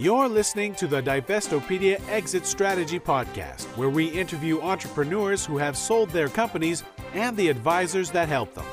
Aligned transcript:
You're 0.00 0.28
listening 0.28 0.76
to 0.76 0.86
the 0.86 1.02
Divestopedia 1.02 2.00
Exit 2.08 2.46
Strategy 2.46 3.00
Podcast, 3.00 3.64
where 3.76 3.90
we 3.90 4.06
interview 4.06 4.60
entrepreneurs 4.60 5.44
who 5.44 5.58
have 5.58 5.76
sold 5.76 6.10
their 6.10 6.28
companies 6.28 6.84
and 7.14 7.36
the 7.36 7.48
advisors 7.48 8.12
that 8.12 8.28
help 8.28 8.54
them. 8.54 8.64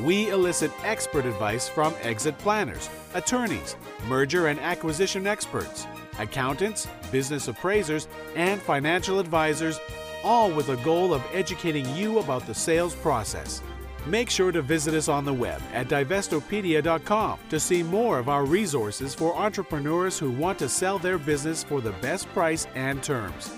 We 0.00 0.30
elicit 0.30 0.72
expert 0.82 1.26
advice 1.26 1.68
from 1.68 1.94
exit 2.02 2.36
planners, 2.38 2.90
attorneys, 3.14 3.76
merger 4.08 4.48
and 4.48 4.58
acquisition 4.58 5.28
experts, 5.28 5.86
accountants, 6.18 6.88
business 7.12 7.46
appraisers, 7.46 8.08
and 8.34 8.60
financial 8.60 9.20
advisors, 9.20 9.78
all 10.24 10.50
with 10.50 10.66
the 10.66 10.76
goal 10.78 11.14
of 11.14 11.22
educating 11.32 11.88
you 11.94 12.18
about 12.18 12.48
the 12.48 12.54
sales 12.54 12.96
process. 12.96 13.62
Make 14.06 14.28
sure 14.28 14.52
to 14.52 14.60
visit 14.60 14.92
us 14.92 15.08
on 15.08 15.24
the 15.24 15.32
web 15.32 15.62
at 15.72 15.88
divestopedia.com 15.88 17.38
to 17.48 17.60
see 17.60 17.82
more 17.82 18.18
of 18.18 18.28
our 18.28 18.44
resources 18.44 19.14
for 19.14 19.34
entrepreneurs 19.34 20.18
who 20.18 20.30
want 20.30 20.58
to 20.58 20.68
sell 20.68 20.98
their 20.98 21.16
business 21.16 21.64
for 21.64 21.80
the 21.80 21.92
best 21.92 22.28
price 22.34 22.66
and 22.74 23.02
terms. 23.02 23.48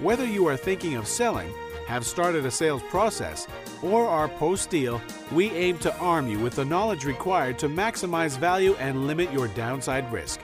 Whether 0.00 0.26
you 0.26 0.46
are 0.48 0.56
thinking 0.56 0.96
of 0.96 1.06
selling, 1.06 1.50
have 1.86 2.04
started 2.04 2.44
a 2.44 2.50
sales 2.50 2.82
process, 2.90 3.46
or 3.82 4.06
are 4.06 4.28
post 4.28 4.68
deal, 4.68 5.00
we 5.32 5.50
aim 5.52 5.78
to 5.78 5.96
arm 5.98 6.28
you 6.28 6.38
with 6.40 6.56
the 6.56 6.64
knowledge 6.64 7.04
required 7.04 7.58
to 7.60 7.68
maximize 7.68 8.36
value 8.36 8.74
and 8.74 9.06
limit 9.06 9.32
your 9.32 9.48
downside 9.48 10.12
risk. 10.12 10.40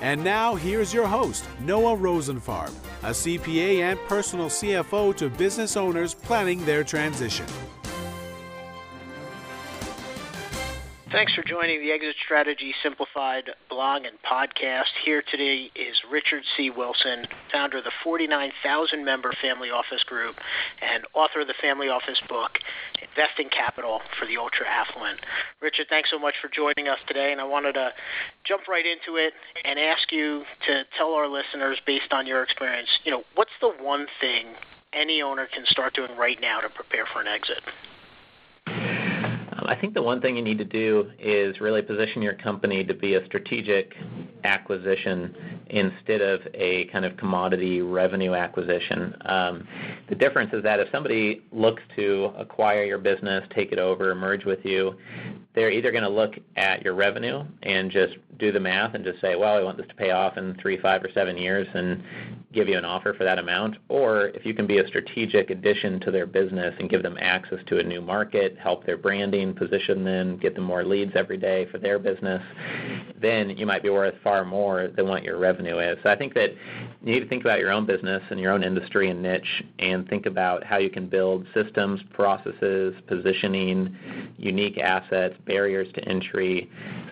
And 0.00 0.22
now, 0.22 0.54
here's 0.54 0.94
your 0.94 1.06
host, 1.06 1.44
Noah 1.60 1.96
Rosenfarb, 1.96 2.72
a 3.02 3.10
CPA 3.10 3.80
and 3.80 3.98
personal 4.06 4.46
CFO 4.46 5.14
to 5.16 5.28
business 5.28 5.76
owners 5.76 6.14
planning 6.14 6.64
their 6.64 6.84
transition. 6.84 7.46
Thanks 11.12 11.32
for 11.34 11.44
joining 11.44 11.80
the 11.80 11.92
Exit 11.92 12.16
Strategy 12.24 12.74
Simplified 12.82 13.44
blog 13.70 14.02
and 14.02 14.18
podcast. 14.28 14.90
Here 15.04 15.22
today 15.30 15.70
is 15.76 15.94
Richard 16.10 16.42
C. 16.56 16.68
Wilson, 16.68 17.28
founder 17.52 17.78
of 17.78 17.84
the 17.84 17.92
49,000 18.02 19.04
member 19.04 19.32
Family 19.40 19.70
Office 19.70 20.02
Group 20.02 20.34
and 20.82 21.04
author 21.14 21.42
of 21.42 21.46
the 21.46 21.54
Family 21.62 21.88
Office 21.88 22.20
book, 22.28 22.58
Investing 23.00 23.48
Capital 23.50 24.00
for 24.18 24.26
the 24.26 24.36
Ultra 24.36 24.66
Affluent. 24.66 25.20
Richard, 25.62 25.86
thanks 25.88 26.10
so 26.10 26.18
much 26.18 26.34
for 26.42 26.48
joining 26.48 26.88
us 26.90 26.98
today, 27.06 27.30
and 27.30 27.40
I 27.40 27.44
wanted 27.44 27.74
to 27.74 27.90
jump 28.42 28.66
right 28.66 28.84
into 28.84 29.16
it 29.16 29.32
and 29.64 29.78
ask 29.78 30.10
you 30.10 30.42
to 30.66 30.82
tell 30.98 31.14
our 31.14 31.28
listeners, 31.28 31.78
based 31.86 32.12
on 32.12 32.26
your 32.26 32.42
experience, 32.42 32.88
you 33.04 33.12
know, 33.12 33.22
what's 33.36 33.54
the 33.60 33.70
one 33.80 34.08
thing 34.20 34.46
any 34.92 35.22
owner 35.22 35.46
can 35.46 35.66
start 35.66 35.94
doing 35.94 36.16
right 36.18 36.40
now 36.40 36.58
to 36.58 36.68
prepare 36.68 37.06
for 37.06 37.20
an 37.20 37.28
exit? 37.28 37.62
I 39.68 39.74
think 39.74 39.94
the 39.94 40.02
one 40.02 40.20
thing 40.20 40.36
you 40.36 40.42
need 40.42 40.58
to 40.58 40.64
do 40.64 41.10
is 41.18 41.60
really 41.60 41.82
position 41.82 42.22
your 42.22 42.34
company 42.34 42.84
to 42.84 42.94
be 42.94 43.14
a 43.14 43.24
strategic 43.26 43.94
acquisition 44.44 45.34
instead 45.68 46.20
of 46.20 46.40
a 46.54 46.86
kind 46.86 47.04
of 47.04 47.16
commodity 47.16 47.82
revenue 47.82 48.34
acquisition. 48.34 49.14
Um, 49.26 49.66
the 50.08 50.14
difference 50.14 50.52
is 50.52 50.62
that 50.62 50.80
if 50.80 50.88
somebody 50.92 51.42
looks 51.52 51.82
to 51.96 52.32
acquire 52.36 52.84
your 52.84 52.98
business, 52.98 53.44
take 53.54 53.72
it 53.72 53.78
over, 53.78 54.14
merge 54.14 54.44
with 54.44 54.64
you, 54.64 54.94
they're 55.54 55.70
either 55.70 55.90
going 55.90 56.04
to 56.04 56.10
look 56.10 56.34
at 56.56 56.82
your 56.82 56.94
revenue 56.94 57.42
and 57.62 57.90
just 57.90 58.14
do 58.38 58.52
the 58.52 58.60
math 58.60 58.94
and 58.94 59.04
just 59.04 59.20
say, 59.20 59.34
well, 59.34 59.56
I 59.56 59.62
want 59.62 59.78
this 59.78 59.88
to 59.88 59.94
pay 59.94 60.10
off 60.10 60.36
in 60.36 60.54
three, 60.60 60.78
five, 60.78 61.02
or 61.02 61.08
seven 61.14 61.36
years 61.38 61.66
and 61.72 62.02
give 62.52 62.68
you 62.68 62.76
an 62.76 62.84
offer 62.84 63.14
for 63.14 63.24
that 63.24 63.38
amount. 63.38 63.76
Or 63.88 64.28
if 64.28 64.44
you 64.44 64.52
can 64.52 64.66
be 64.66 64.78
a 64.78 64.86
strategic 64.86 65.50
addition 65.50 65.98
to 66.00 66.10
their 66.10 66.26
business 66.26 66.74
and 66.78 66.90
give 66.90 67.02
them 67.02 67.16
access 67.20 67.58
to 67.68 67.78
a 67.78 67.82
new 67.82 68.02
market, 68.02 68.56
help 68.58 68.84
their 68.84 68.98
branding, 68.98 69.54
position 69.54 70.04
them, 70.04 70.36
get 70.36 70.54
them 70.54 70.64
more 70.64 70.84
leads 70.84 71.12
every 71.14 71.38
day 71.38 71.66
for 71.70 71.78
their 71.78 71.98
business, 71.98 72.42
then 73.20 73.56
you 73.56 73.64
might 73.64 73.82
be 73.82 73.90
worth 73.90 74.14
far 74.22 74.44
more 74.44 74.88
than 74.88 75.08
what 75.08 75.22
your 75.22 75.38
revenue 75.38 75.55
is. 75.64 75.98
So 76.02 76.10
I 76.10 76.16
think 76.16 76.34
that 76.34 76.50
you 77.02 77.12
need 77.14 77.20
to 77.20 77.28
think 77.28 77.42
about 77.42 77.58
your 77.58 77.70
own 77.70 77.86
business 77.86 78.22
and 78.30 78.38
your 78.38 78.52
own 78.52 78.62
industry 78.62 79.08
and 79.08 79.22
niche 79.22 79.64
and 79.78 80.06
think 80.08 80.26
about 80.26 80.62
how 80.64 80.76
you 80.76 80.90
can 80.90 81.08
build 81.08 81.46
systems, 81.54 82.00
processes, 82.12 82.94
positioning, 83.06 83.96
unique 84.36 84.78
assets, 84.78 85.34
barriers 85.46 85.88
to 85.94 86.04
entry 86.06 86.70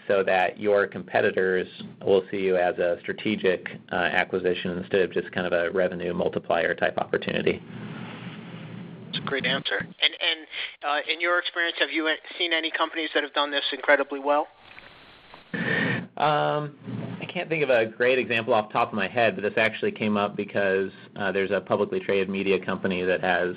so 0.09 0.23
that 0.23 0.61
your 0.61 0.87
competitors 0.87 1.67
will 2.05 2.23
see 2.31 2.39
you 2.39 2.57
as 2.57 2.77
a 2.79 2.99
strategic 3.01 3.69
uh, 3.93 3.95
acquisition 3.95 4.73
instead 4.79 5.01
of 5.01 5.13
just 5.13 5.31
kind 5.33 5.47
of 5.47 5.53
a 5.53 5.71
revenue 5.71 6.13
multiplier 6.13 6.75
type 6.75 6.99
opportunity. 6.99 7.63
It's 9.09 9.19
a 9.19 9.23
great 9.23 9.47
answer. 9.47 9.79
And 9.79 9.91
and 10.03 10.47
uh, 10.85 11.13
in 11.13 11.21
your 11.21 11.39
experience, 11.39 11.77
have 11.79 11.91
you 11.91 12.11
seen 12.37 12.53
any 12.53 12.71
companies 12.71 13.11
that 13.15 13.23
have 13.23 13.33
done 13.33 13.51
this 13.51 13.63
incredibly 13.73 14.19
well? 14.19 14.49
Um, 16.17 16.75
can't 17.34 17.49
think 17.49 17.65
of 17.65 17.71
a 17.71 17.84
great 17.84 18.17
example 18.17 18.55
off 18.55 18.69
the 18.69 18.72
top 18.72 18.89
of 18.89 18.95
my 18.95 19.09
head, 19.09 19.34
but 19.34 19.43
this 19.43 19.55
actually 19.56 19.91
came 19.91 20.17
up 20.17 20.37
because 20.37 20.93
uh, 21.17 21.33
there's 21.33 21.50
a 21.50 21.61
publicly 21.61 21.99
traded 21.99 22.28
media 22.28 22.65
company 22.65 23.03
that 23.03 23.21
has 23.21 23.56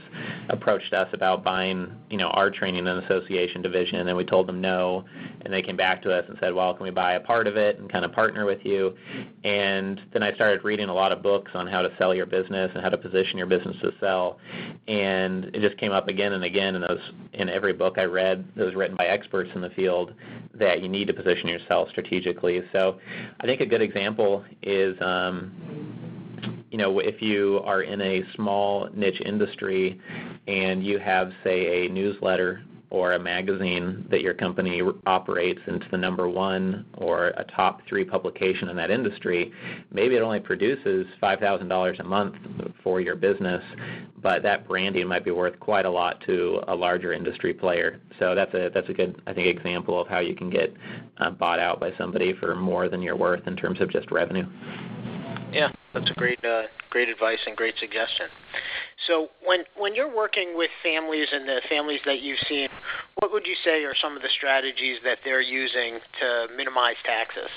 approached 0.49 0.93
us 0.93 1.07
about 1.13 1.43
buying, 1.43 1.95
you 2.09 2.17
know, 2.17 2.29
our 2.29 2.49
training 2.49 2.87
and 2.87 3.03
association 3.03 3.61
division, 3.61 4.07
and 4.07 4.17
we 4.17 4.25
told 4.25 4.47
them 4.47 4.59
no, 4.59 5.05
and 5.41 5.53
they 5.53 5.61
came 5.61 5.77
back 5.77 6.01
to 6.01 6.11
us 6.11 6.25
and 6.27 6.35
said, 6.39 6.55
well, 6.55 6.73
can 6.73 6.85
we 6.85 6.89
buy 6.89 7.13
a 7.13 7.19
part 7.19 7.45
of 7.45 7.55
it 7.55 7.77
and 7.77 7.91
kind 7.91 8.03
of 8.03 8.11
partner 8.11 8.47
with 8.47 8.65
you? 8.65 8.95
And 9.43 10.01
then 10.11 10.23
I 10.23 10.33
started 10.33 10.63
reading 10.63 10.89
a 10.89 10.93
lot 10.93 11.11
of 11.11 11.21
books 11.21 11.51
on 11.53 11.67
how 11.67 11.83
to 11.83 11.93
sell 11.99 12.15
your 12.15 12.25
business 12.25 12.71
and 12.73 12.83
how 12.83 12.89
to 12.89 12.97
position 12.97 13.37
your 13.37 13.47
business 13.47 13.75
to 13.83 13.91
sell, 13.99 14.39
and 14.87 15.45
it 15.53 15.61
just 15.61 15.77
came 15.77 15.91
up 15.91 16.07
again 16.07 16.33
and 16.33 16.43
again 16.43 16.73
in 16.73 16.81
those 16.81 17.11
in 17.33 17.47
every 17.47 17.73
book 17.73 17.99
I 17.99 18.05
read 18.05 18.43
that 18.55 18.65
was 18.65 18.73
written 18.73 18.97
by 18.97 19.05
experts 19.05 19.51
in 19.53 19.61
the 19.61 19.69
field 19.69 20.15
that 20.59 20.81
you 20.81 20.89
need 20.89 21.07
to 21.07 21.13
position 21.13 21.47
yourself 21.47 21.89
strategically. 21.89 22.61
So 22.71 22.99
I 23.39 23.45
think 23.45 23.61
a 23.61 23.65
good 23.65 23.81
example 23.81 24.43
is 24.61 24.95
um, 25.01 26.63
you 26.71 26.77
know 26.77 26.99
if 26.99 27.21
you 27.21 27.61
are 27.63 27.81
in 27.81 28.01
a 28.01 28.23
small 28.35 28.89
niche 28.93 29.21
industry 29.25 29.99
and 30.47 30.85
you 30.85 30.99
have 30.99 31.31
say 31.43 31.85
a 31.85 31.89
newsletter 31.89 32.63
or 32.89 33.13
a 33.13 33.19
magazine 33.19 34.05
that 34.09 34.21
your 34.21 34.33
company 34.33 34.81
operates 35.05 35.59
into 35.67 35.85
the 35.91 35.97
number 35.97 36.29
one 36.29 36.85
or 36.95 37.27
a 37.37 37.43
top 37.55 37.81
three 37.87 38.05
publication 38.05 38.69
in 38.69 38.77
that 38.77 38.89
industry, 38.89 39.51
maybe 39.91 40.15
it 40.15 40.21
only 40.21 40.39
produces 40.39 41.05
$5,000 41.21 41.99
a 41.99 42.03
month 42.03 42.35
for 42.83 43.01
your 43.01 43.15
business, 43.15 43.61
but 44.21 44.41
that 44.43 44.67
branding 44.67 45.07
might 45.07 45.25
be 45.25 45.31
worth 45.31 45.59
quite 45.59 45.85
a 45.85 45.89
lot 45.89 46.21
to 46.25 46.61
a 46.67 46.75
larger 46.75 47.11
industry 47.11 47.53
player. 47.53 47.99
So 48.19 48.35
that's 48.35 48.53
a 48.53 48.69
that's 48.73 48.89
a 48.89 48.93
good 48.93 49.21
I 49.27 49.33
think 49.33 49.47
example 49.47 49.99
of 49.99 50.07
how 50.07 50.19
you 50.19 50.35
can 50.35 50.49
get 50.49 50.73
uh, 51.17 51.31
bought 51.31 51.59
out 51.59 51.79
by 51.79 51.91
somebody 51.97 52.33
for 52.33 52.55
more 52.55 52.87
than 52.87 53.01
you're 53.01 53.17
worth 53.17 53.47
in 53.47 53.55
terms 53.55 53.81
of 53.81 53.91
just 53.91 54.09
revenue. 54.11 54.45
Yeah, 55.51 55.71
that's 55.93 56.09
a 56.09 56.13
great 56.13 56.43
uh, 56.43 56.63
great 56.89 57.09
advice 57.09 57.39
and 57.47 57.55
great 57.55 57.75
suggestion. 57.79 58.27
So 59.07 59.29
when 59.45 59.63
when 59.75 59.95
you're 59.95 60.13
working 60.13 60.57
with 60.57 60.69
families 60.83 61.27
and 61.31 61.47
the 61.47 61.61
families 61.69 62.01
that 62.05 62.21
you've 62.21 62.39
seen, 62.47 62.69
what 63.19 63.31
would 63.31 63.45
you 63.45 63.55
say 63.63 63.83
are 63.83 63.95
some 63.95 64.15
of 64.15 64.21
the 64.21 64.29
strategies 64.29 64.97
that 65.03 65.19
they're 65.23 65.41
using 65.41 65.99
to 66.19 66.47
minimize 66.55 66.95
taxes? 67.05 67.49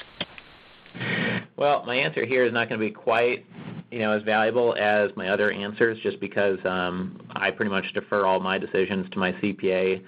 Well, 1.57 1.85
my 1.85 1.97
answer 1.97 2.25
here 2.25 2.45
is 2.45 2.53
not 2.53 2.69
going 2.69 2.81
to 2.81 2.87
be 2.87 2.93
quite 2.93 3.45
you 3.91 3.99
know 4.01 4.13
as 4.13 4.23
valuable 4.23 4.75
as 4.79 5.11
my 5.17 5.29
other 5.29 5.51
answers 5.51 5.99
just 6.03 6.21
because 6.21 6.59
um, 6.65 7.21
I 7.31 7.51
pretty 7.51 7.71
much 7.71 7.93
defer 7.93 8.25
all 8.25 8.41
my 8.41 8.59
decisions 8.59 9.09
to 9.11 9.19
my 9.19 9.33
CPA 9.33 10.03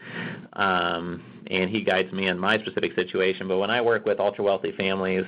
um, 0.55 1.23
and 1.49 1.69
he 1.69 1.83
guides 1.83 2.13
me 2.13 2.29
in 2.29 2.39
my 2.39 2.59
specific 2.59 2.95
situation 2.95 3.49
but 3.49 3.59
when 3.59 3.71
I 3.71 3.81
work 3.81 4.07
with 4.07 4.21
ultra 4.21 4.45
wealthy 4.45 4.73
families 4.73 5.25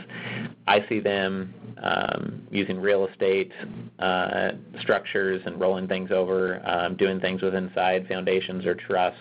I 0.67 0.87
see 0.89 1.01
them 1.01 1.53
um, 1.83 2.43
using 2.51 2.81
real 2.81 3.07
estate 3.07 3.53
uh, 3.99 4.53
structures 4.81 5.43
and 5.45 5.61
rolling 5.61 5.87
things 5.87 6.11
over, 6.11 6.63
um, 6.67 6.97
doing 6.97 7.21
things 7.21 7.43
with 7.43 7.55
inside 7.55 8.07
foundations 8.09 8.65
or 8.65 8.75
trusts. 8.75 9.21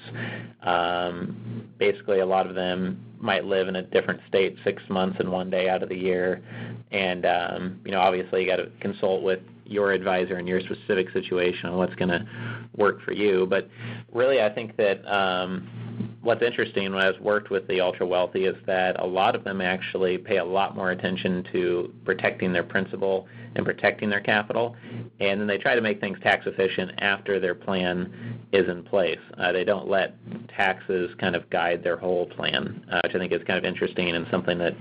Um, 0.61 1.67
basically, 1.77 2.19
a 2.19 2.25
lot 2.25 2.47
of 2.47 2.55
them 2.55 3.03
might 3.23 3.45
live 3.45 3.69
in 3.69 3.77
a 3.77 3.81
different 3.81 4.19
state 4.27 4.57
six 4.65 4.83
months 4.89 5.15
and 5.19 5.31
one 5.31 5.49
day 5.49 5.69
out 5.69 5.81
of 5.81 5.89
the 5.89 5.97
year. 5.97 6.43
And 6.91 7.25
um, 7.25 7.79
you 7.85 7.91
know, 7.91 8.01
obviously, 8.01 8.41
you 8.41 8.47
got 8.47 8.57
to 8.57 8.69
consult 8.81 9.23
with 9.23 9.39
your 9.65 9.91
advisor 9.91 10.37
in 10.37 10.45
your 10.45 10.59
specific 10.59 11.09
situation 11.11 11.69
on 11.69 11.77
what's 11.77 11.95
going 11.95 12.09
to 12.09 12.27
work 12.75 13.01
for 13.01 13.13
you. 13.13 13.47
But 13.49 13.69
really, 14.11 14.41
I 14.41 14.49
think 14.49 14.75
that 14.75 15.01
um, 15.11 16.15
what's 16.21 16.43
interesting 16.43 16.93
when 16.93 17.01
I've 17.01 17.19
worked 17.21 17.49
with 17.49 17.65
the 17.67 17.79
ultra 17.79 18.05
wealthy 18.05 18.45
is 18.45 18.57
that 18.65 18.99
a 18.99 19.05
lot 19.05 19.35
of 19.35 19.45
them 19.45 19.61
actually 19.61 20.17
pay 20.17 20.37
a 20.37 20.45
lot 20.45 20.75
more 20.75 20.91
attention 20.91 21.47
to 21.53 21.93
protecting 22.03 22.51
their 22.51 22.63
principal 22.63 23.27
and 23.55 23.65
protecting 23.65 24.09
their 24.09 24.19
capital, 24.19 24.75
and 25.19 25.39
then 25.39 25.47
they 25.47 25.57
try 25.57 25.75
to 25.75 25.81
make 25.81 26.01
things 26.01 26.17
tax 26.23 26.45
efficient 26.45 26.91
after 26.97 27.39
their 27.39 27.55
plan 27.55 28.32
is 28.53 28.69
in 28.69 28.83
place. 28.83 29.19
Uh, 29.37 29.51
they 29.51 29.63
don't 29.63 29.87
let 29.89 30.15
taxes 30.47 31.09
kind 31.19 31.35
of 31.35 31.49
guide 31.49 31.83
their 31.83 31.97
whole 31.97 32.27
plan, 32.27 32.85
uh, 32.91 33.01
which 33.03 33.15
I 33.15 33.17
think 33.17 33.33
is 33.33 33.41
kind 33.47 33.57
of 33.57 33.65
interesting 33.65 34.09
and 34.09 34.27
something 34.29 34.59
that 34.59 34.73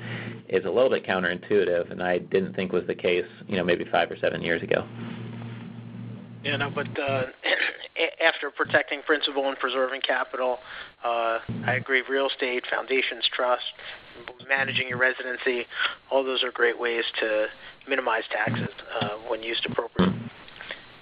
is 0.48 0.64
a 0.66 0.70
little 0.70 0.90
bit 0.90 1.04
counterintuitive, 1.06 1.90
and 1.90 2.02
I 2.02 2.18
didn't 2.18 2.54
think 2.54 2.72
was 2.72 2.86
the 2.86 2.94
case, 2.94 3.24
you 3.48 3.56
know, 3.56 3.64
maybe 3.64 3.86
five 3.90 4.10
or 4.10 4.16
seven 4.18 4.42
years 4.42 4.62
ago. 4.62 4.86
Yeah, 6.44 6.56
know, 6.56 6.70
but 6.74 6.88
uh, 6.98 7.26
after 8.24 8.50
protecting 8.50 9.00
principal 9.06 9.48
and 9.48 9.56
preserving 9.58 10.02
capital, 10.02 10.58
uh, 11.04 11.38
I 11.64 11.74
agree. 11.74 12.02
Real 12.08 12.26
estate, 12.26 12.64
foundations, 12.70 13.24
trust, 13.32 13.62
managing 14.48 14.88
your 14.88 14.98
residency, 14.98 15.66
all 16.10 16.24
those 16.24 16.42
are 16.42 16.50
great 16.50 16.78
ways 16.78 17.04
to 17.20 17.46
minimize 17.88 18.24
taxes 18.30 18.74
uh, 19.00 19.10
when 19.28 19.42
used 19.42 19.66
appropriately. 19.66 20.18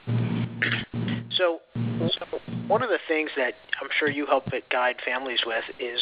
So, 1.37 1.61
one 2.70 2.82
of 2.82 2.88
the 2.88 3.00
things 3.08 3.31
that 3.37 3.55
I'm 3.82 3.88
sure 3.99 4.08
you 4.08 4.26
help 4.26 4.44
guide 4.70 4.96
families 5.05 5.40
with 5.44 5.64
is 5.81 6.00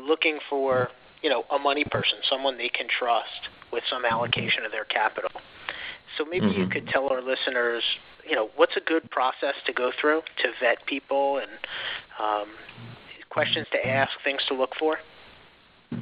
looking 0.00 0.40
for, 0.50 0.88
you 1.22 1.30
know, 1.30 1.44
a 1.54 1.58
money 1.58 1.84
person, 1.84 2.18
someone 2.28 2.58
they 2.58 2.68
can 2.68 2.86
trust 2.88 3.48
with 3.72 3.84
some 3.88 4.04
allocation 4.04 4.64
of 4.64 4.72
their 4.72 4.84
capital. 4.84 5.30
So 6.18 6.24
maybe 6.24 6.46
mm-hmm. 6.46 6.62
you 6.62 6.68
could 6.68 6.88
tell 6.88 7.08
our 7.08 7.22
listeners, 7.22 7.84
you 8.28 8.34
know, 8.34 8.50
what's 8.56 8.76
a 8.76 8.80
good 8.80 9.08
process 9.12 9.54
to 9.66 9.72
go 9.72 9.92
through 10.00 10.22
to 10.42 10.48
vet 10.60 10.84
people 10.86 11.38
and 11.38 11.50
um, 12.18 12.48
questions 13.28 13.68
to 13.70 13.86
ask, 13.86 14.10
things 14.24 14.40
to 14.48 14.54
look 14.54 14.72
for. 14.80 14.96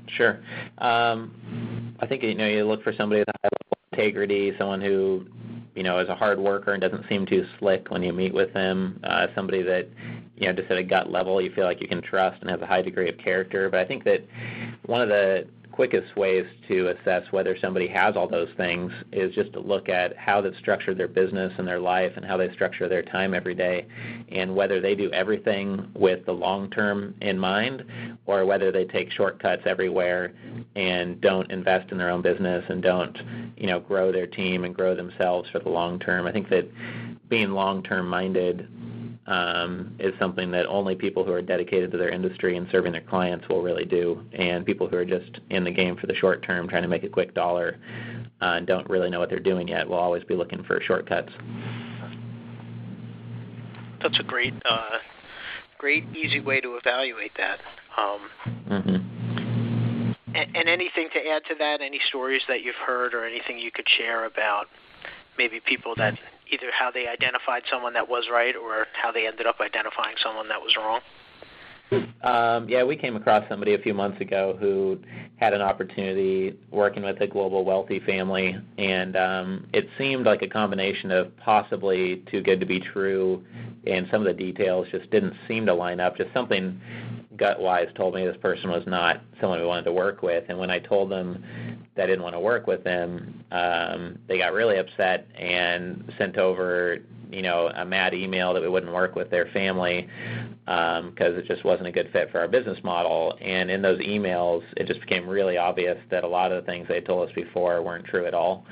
Sure. 0.07 0.41
Um, 0.79 1.95
I 2.01 2.07
think 2.07 2.23
you 2.23 2.35
know 2.35 2.47
you 2.47 2.65
look 2.65 2.83
for 2.83 2.95
somebody 2.95 3.21
with 3.21 3.29
a 3.29 3.33
high 3.43 3.49
level 3.53 3.79
integrity, 3.93 4.53
someone 4.59 4.81
who 4.81 5.27
you 5.75 5.83
know 5.83 5.99
is 5.99 6.09
a 6.09 6.15
hard 6.15 6.39
worker 6.39 6.73
and 6.73 6.81
doesn't 6.81 7.09
seem 7.09 7.27
too 7.27 7.47
slick 7.59 7.91
when 7.91 8.03
you 8.03 8.13
meet 8.13 8.35
with 8.35 8.53
them. 8.55 9.01
Uh, 9.05 9.27
somebody 9.35 9.63
that 9.63 9.89
you 10.37 10.47
know 10.47 10.53
just 10.53 10.71
at 10.71 10.79
a 10.79 10.83
gut 10.83 11.11
level 11.11 11.41
you 11.41 11.53
feel 11.53 11.65
like 11.65 11.81
you 11.81 11.89
can 11.89 12.03
trust 12.03 12.41
and 12.41 12.51
has 12.51 12.61
a 12.61 12.67
high 12.67 12.83
degree 12.83 13.09
of 13.09 13.19
character. 13.19 13.69
But 13.71 13.81
I 13.81 13.85
think 13.85 14.05
that 14.05 14.25
one 14.87 15.01
of 15.01 15.09
the 15.09 15.47
quickest 15.79 16.17
ways 16.17 16.45
to 16.67 16.89
assess 16.89 17.23
whether 17.31 17.57
somebody 17.57 17.87
has 17.87 18.17
all 18.17 18.27
those 18.27 18.49
things 18.57 18.91
is 19.13 19.33
just 19.33 19.53
to 19.53 19.61
look 19.61 19.89
at 19.89 20.17
how 20.17 20.41
they've 20.41 20.57
structured 20.59 20.99
their 20.99 21.07
business 21.07 21.53
and 21.57 21.69
their 21.69 21.79
life 21.79 22.11
and 22.17 22.25
how 22.25 22.37
they 22.37 22.53
structure 22.53 22.89
their 22.89 23.01
time 23.05 23.33
every 23.33 23.55
day 23.55 23.87
and 24.33 24.53
whether 24.53 24.81
they 24.81 24.97
do 24.97 25.09
everything 25.13 25.89
with 25.95 26.27
the 26.27 26.33
long 26.33 26.69
term 26.71 27.15
in 27.21 27.39
mind 27.39 27.85
or 28.27 28.45
whether 28.45 28.73
they 28.73 28.87
take 28.87 29.13
shortcuts 29.13 29.63
everywhere 29.67 30.33
and 30.75 31.21
don't 31.21 31.49
invest 31.53 31.93
in 31.93 31.97
their 31.97 32.11
own 32.11 32.23
business 32.23 32.65
and 32.69 32.83
don't 32.83 33.17
you 33.57 33.69
know 33.69 33.79
grow 33.79 34.11
their 34.11 34.27
team 34.27 34.65
and 34.65 34.75
grow 34.75 34.97
themselves 34.97 35.49
for 35.51 35.61
the 35.61 35.69
long 35.69 36.01
term. 36.01 36.27
I 36.27 36.33
think 36.33 36.49
that 36.49 36.69
being 37.29 37.53
long 37.53 37.85
term 37.85 38.09
minded 38.09 38.69
um, 39.29 39.95
is 39.99 40.15
something 40.19 40.51
that 40.51 40.67
only 40.67 40.95
people 40.95 41.23
who 41.23 41.33
are 41.33 41.43
dedicated 41.43 41.93
to 41.93 41.99
their 41.99 42.09
industry 42.09 42.57
and 42.57 42.67
serving 42.73 42.93
their 42.93 43.03
clients 43.03 43.47
will 43.49 43.63
really 43.63 43.85
do. 43.85 44.25
And 44.33 44.65
people 44.65 44.89
who 44.89 44.97
are 44.97 45.05
just 45.05 45.39
in 45.51 45.65
the 45.65 45.71
game 45.71 45.97
for 45.97 46.07
the 46.07 46.15
short 46.15 46.43
term, 46.43 46.67
trying 46.67 46.83
to 46.83 46.89
make 46.89 47.05
a 47.05 47.09
quick 47.09 47.35
dollar, 47.35 47.77
uh, 48.41 48.57
and 48.57 48.67
don't 48.67 48.89
really 48.89 49.11
know 49.11 49.21
what 49.21 49.29
they're 49.29 49.39
doing 49.39 49.69
yet, 49.69 49.87
will 49.87 49.99
always 49.99 50.25
be 50.25 50.35
looking 50.35 50.65
for 50.65 50.81
shortcuts. 50.81 51.31
That's 54.03 54.19
a 54.19 54.23
great, 54.23 54.55
uh, 54.65 54.99
great, 55.77 56.05
easy 56.17 56.41
way 56.41 56.61
to 56.63 56.77
evaluate 56.77 57.33
that. 57.37 57.59
Um, 57.99 58.31
mm-hmm. 58.71 60.13
and, 60.35 60.57
and 60.57 60.69
anything 60.69 61.09
to 61.13 61.29
add 61.29 61.43
to 61.49 61.55
that? 61.59 61.83
Any 61.83 62.01
stories 62.09 62.43
that 62.49 62.63
you've 62.63 62.77
heard, 62.77 63.13
or 63.13 63.27
anything 63.27 63.59
you 63.59 63.73
could 63.73 63.89
share 63.99 64.25
about 64.25 64.69
maybe 65.37 65.61
people 65.67 65.95
that 65.97 66.19
either 66.51 66.71
how 66.73 66.91
they 66.91 67.07
identified 67.07 67.63
someone 67.71 67.93
that 67.95 68.09
was 68.09 68.25
right 68.33 68.55
or 68.57 68.87
how 69.01 69.13
they 69.13 69.27
ended 69.27 69.47
up 69.47 69.57
identifying 69.61 70.17
someone 70.23 70.49
that 70.49 70.61
was 70.61 70.75
wrong? 70.77 71.01
Um, 72.23 72.69
yeah, 72.69 72.85
we 72.85 72.97
came 72.97 73.17
across 73.17 73.49
somebody 73.49 73.75
a 73.75 73.79
few 73.79 73.95
months 73.95 74.21
ago 74.21 74.57
who 74.61 74.99
had 75.37 75.55
an 75.55 75.63
opportunity 75.63 76.59
working 76.71 77.03
with 77.03 77.21
a 77.21 77.27
global 77.27 77.65
wealthy 77.65 78.01
family, 78.01 78.57
and 78.77 79.17
um, 79.17 79.67
it 79.73 79.89
seemed 79.97 80.27
like 80.27 80.43
a 80.43 80.49
combination 80.49 81.11
of 81.11 81.35
possibly 81.39 82.23
too 82.31 82.43
good 82.43 82.61
to 82.61 82.67
be 82.67 82.79
true, 82.79 83.43
and 83.87 84.07
some 84.11 84.27
of 84.27 84.27
the 84.27 84.35
details 84.35 84.87
just 84.91 85.11
didn't 85.11 85.35
seem 85.47 85.65
to 85.65 85.73
line 85.73 85.99
up. 85.99 86.17
Just 86.17 86.33
something 86.35 86.79
gut 87.37 87.59
wise 87.61 87.89
told 87.95 88.15
me 88.15 88.25
this 88.27 88.37
person 88.37 88.69
was 88.69 88.83
not 88.87 89.23
someone 89.41 89.61
we 89.61 89.67
wanted 89.67 89.85
to 89.85 89.93
work 89.93 90.23
with, 90.23 90.45
and 90.49 90.59
when 90.59 90.71
I 90.71 90.81
told 90.81 91.11
them 91.11 91.43
that 91.99 92.05
I 92.05 92.07
didn't 92.07 92.23
want 92.23 92.37
to 92.37 92.41
work 92.41 92.69
with 92.69 92.85
them, 92.85 93.45
um, 93.51 94.19
they 94.29 94.39
got 94.39 94.53
really 94.53 94.79
upset 94.79 95.27
and 95.37 96.11
sent 96.17 96.39
over 96.39 96.99
you 97.31 97.43
know 97.43 97.71
a 97.75 97.85
mad 97.85 98.15
email 98.15 98.55
that 98.55 98.63
we 98.63 98.69
wouldn't 98.69 98.93
work 98.93 99.15
with 99.15 99.31
their 99.31 99.47
family 99.53 100.09
because 100.65 101.03
um, 101.03 101.39
it 101.39 101.47
just 101.47 101.65
wasn't 101.65 101.87
a 101.87 101.91
good 101.91 102.09
fit 102.13 102.31
for 102.31 102.39
our 102.39 102.47
business 102.47 102.79
model. 102.85 103.37
And 103.41 103.71
in 103.71 103.83
those 103.83 103.99
emails, 104.01 104.63
it 104.77 104.87
just 104.87 105.01
became 105.01 105.27
really 105.27 105.57
obvious 105.57 105.99
that 106.11 106.25
a 106.25 106.29
lot 106.29 106.53
of 106.53 106.63
the 106.63 106.71
things 106.71 106.87
they 106.89 107.01
told 107.01 107.29
us 107.29 107.35
before 107.35 107.83
weren't 107.83 108.05
true 108.05 108.27
at 108.27 108.35
all. 108.35 108.67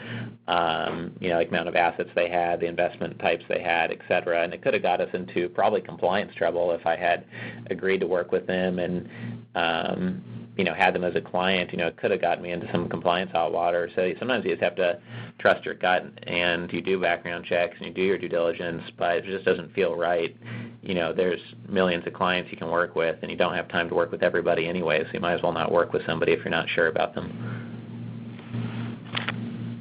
Um, 0.47 1.13
you 1.19 1.31
know, 1.31 1.37
like 1.37 1.49
amount 1.49 1.69
of 1.69 1.75
assets 1.75 2.11
they 2.15 2.29
had, 2.29 2.61
the 2.61 2.67
investment 2.67 3.19
types 3.19 3.45
they 3.49 3.63
had, 3.63 3.91
et 3.91 4.01
cetera. 4.09 4.45
And 4.45 4.53
it 4.53 4.63
could 4.63 4.75
have 4.75 4.83
got 4.83 5.01
us 5.01 5.09
into 5.15 5.49
probably 5.49 5.81
compliance 5.81 6.35
trouble 6.37 6.71
if 6.73 6.87
I 6.87 6.97
had 6.97 7.25
agreed 7.71 8.01
to 8.01 8.07
work 8.07 8.31
with 8.31 8.47
them 8.47 8.79
and 8.79 9.09
um, 9.55 10.36
you 10.57 10.65
know 10.65 10.75
had 10.75 10.95
them 10.95 11.05
as 11.05 11.15
a 11.15 11.21
client, 11.21 11.71
you 11.71 11.79
know, 11.79 11.87
it 11.87 11.97
could 11.97 12.11
have 12.11 12.21
gotten 12.21 12.43
me 12.43 12.51
into 12.53 12.71
some 12.73 12.89
compliance 12.89 13.31
hot 13.31 13.53
water. 13.53 13.91
So 13.95 14.11
sometimes 14.19 14.45
you 14.45 14.51
just 14.51 14.63
have 14.63 14.77
to 14.77 14.99
trust 15.39 15.65
your 15.65 15.75
gut, 15.75 16.07
and 16.25 16.73
you 16.73 16.81
do 16.81 17.01
background 17.01 17.45
checks 17.45 17.77
and 17.79 17.87
you 17.87 17.93
do 17.93 18.03
your 18.03 18.19
due 18.19 18.29
diligence, 18.29 18.83
but 18.97 19.17
it 19.17 19.25
just 19.25 19.45
doesn't 19.45 19.75
feel 19.75 19.95
right. 19.95 20.37
You 20.83 20.95
know, 20.95 21.13
there's 21.13 21.41
millions 21.69 22.07
of 22.07 22.15
clients 22.15 22.51
you 22.51 22.57
can 22.57 22.71
work 22.71 22.95
with, 22.95 23.17
and 23.23 23.31
you 23.31 23.37
don't 23.37 23.55
have 23.55 23.69
time 23.69 23.89
to 23.89 23.95
work 23.95 24.11
with 24.11 24.23
everybody 24.23 24.67
anyway. 24.67 25.03
So 25.05 25.11
you 25.13 25.21
might 25.21 25.35
as 25.35 25.43
well 25.43 25.53
not 25.53 25.71
work 25.71 25.93
with 25.93 26.07
somebody 26.07 26.33
if 26.33 26.39
you're 26.39 26.51
not 26.51 26.69
sure 26.69 26.89
about 26.89 27.15
them. 27.15 27.57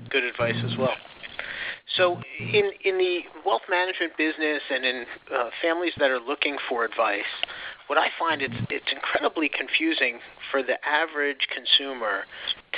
Good 0.10 0.24
advice 0.24 0.56
as 0.66 0.78
well. 0.78 0.96
So, 1.98 2.18
in 2.40 2.72
in 2.84 2.98
the 2.98 3.20
wealth 3.46 3.62
management 3.70 4.18
business 4.18 4.62
and 4.70 4.84
in 4.84 5.06
uh, 5.34 5.50
families 5.62 5.94
that 6.00 6.10
are 6.10 6.20
looking 6.20 6.58
for 6.68 6.84
advice, 6.84 7.24
what 7.88 7.98
I 7.98 8.08
find 8.18 8.42
it's 8.42 8.56
it's 8.70 8.92
incredibly 8.92 9.50
confusing 9.50 10.20
for 10.52 10.64
the 10.64 10.78
average 10.86 11.48
consumer 11.54 12.26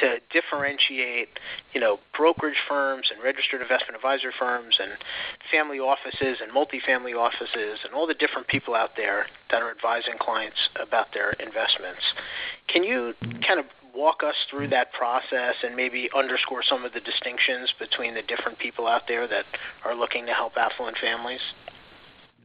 to 0.02 0.18
differentiate, 0.32 1.30
you 1.74 1.82
know, 1.82 2.00
brokerage 2.16 2.58
firms 2.68 3.10
and 3.14 3.24
registered 3.24 3.62
investment 3.62 3.96
advisor 3.96 4.32
firms 4.38 4.78
and 4.80 4.92
family 5.52 5.80
offices 5.80 6.40
and 6.42 6.52
multifamily 6.52 7.16
offices 7.18 7.80
and 7.84 7.94
all 7.94 8.06
the 8.06 8.14
different 8.14 8.48
people 8.48 8.76
out 8.76 8.92
there 8.96 9.26
that 9.50 9.62
are 9.62 9.72
advising 9.72 10.16
clients 10.20 10.58
about 10.82 11.08
their 11.14 11.32
investments. 11.32 12.04
Can 12.68 12.84
you 12.84 13.14
kind 13.46 13.60
of 13.60 13.66
walk 13.96 14.22
us 14.24 14.36
through 14.50 14.68
that 14.68 14.94
process 14.94 15.56
and 15.64 15.76
maybe 15.76 16.10
underscore 16.16 16.62
some 16.62 16.86
of 16.86 16.94
the 16.94 17.00
distinctions 17.00 17.74
between 17.80 18.14
the 18.14 18.22
different 18.22 18.60
people 18.60 18.88
out 18.88 19.04
there 19.08 19.28
that 19.28 19.46
are 19.84 19.96
looking 19.96 20.26
to 20.28 20.34
help 20.34 20.54
affluent 20.58 20.98
families? 21.00 21.42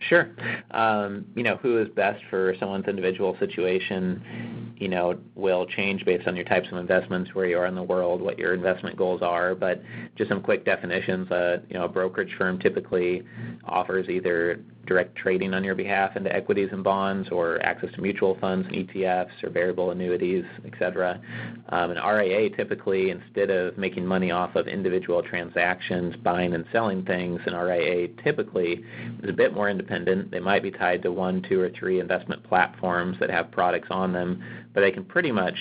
Sure. 0.00 0.30
Um, 0.72 1.26
you 1.36 1.44
know, 1.44 1.56
who 1.56 1.78
is 1.80 1.88
best 1.90 2.22
for 2.28 2.56
someone's 2.58 2.88
individual 2.88 3.36
situation, 3.38 4.74
you 4.76 4.88
know, 4.88 5.16
will 5.36 5.64
change 5.64 6.04
based 6.04 6.26
on 6.26 6.34
your 6.34 6.44
types 6.44 6.66
of 6.72 6.78
investments, 6.78 7.34
where 7.34 7.46
you 7.46 7.56
are 7.56 7.66
in 7.66 7.76
the 7.76 7.82
world, 7.82 8.20
what 8.20 8.36
your 8.36 8.52
investment 8.52 8.96
goals 8.96 9.22
are. 9.22 9.54
But 9.54 9.80
just 10.16 10.28
some 10.28 10.42
quick 10.42 10.64
definitions. 10.64 11.30
Uh, 11.30 11.58
you 11.68 11.74
know, 11.74 11.84
a 11.84 11.88
brokerage 11.88 12.34
firm 12.36 12.58
typically 12.58 13.22
offers 13.64 14.08
either 14.08 14.60
direct 14.86 15.16
trading 15.16 15.54
on 15.54 15.62
your 15.64 15.74
behalf 15.74 16.16
into 16.16 16.34
equities 16.34 16.68
and 16.72 16.82
bonds 16.82 17.28
or 17.30 17.62
access 17.62 17.92
to 17.94 18.00
mutual 18.00 18.36
funds 18.40 18.66
and 18.68 18.88
ETFs 18.88 19.42
or 19.42 19.50
variable 19.50 19.90
annuities, 19.90 20.44
et 20.64 20.72
cetera. 20.78 21.20
Um, 21.68 21.92
an 21.92 21.98
RIA 21.98 22.50
typically, 22.50 23.10
instead 23.10 23.50
of 23.50 23.78
making 23.78 24.04
money 24.06 24.30
off 24.30 24.56
of 24.56 24.66
individual 24.66 25.22
transactions, 25.22 26.14
buying 26.16 26.54
and 26.54 26.64
selling 26.72 27.04
things, 27.04 27.40
an 27.46 27.54
RIA 27.54 28.08
typically 28.22 28.84
is 29.22 29.30
a 29.30 29.32
bit 29.32 29.54
more 29.54 29.70
independent. 29.70 30.30
They 30.30 30.40
might 30.40 30.62
be 30.62 30.70
tied 30.70 31.02
to 31.02 31.12
one, 31.12 31.42
two, 31.48 31.60
or 31.60 31.70
three 31.70 32.00
investment 32.00 32.42
platforms 32.44 33.16
that 33.20 33.30
have 33.30 33.50
products 33.50 33.88
on 33.90 34.12
them, 34.12 34.42
but 34.74 34.80
they 34.80 34.90
can 34.90 35.04
pretty 35.04 35.30
much 35.30 35.56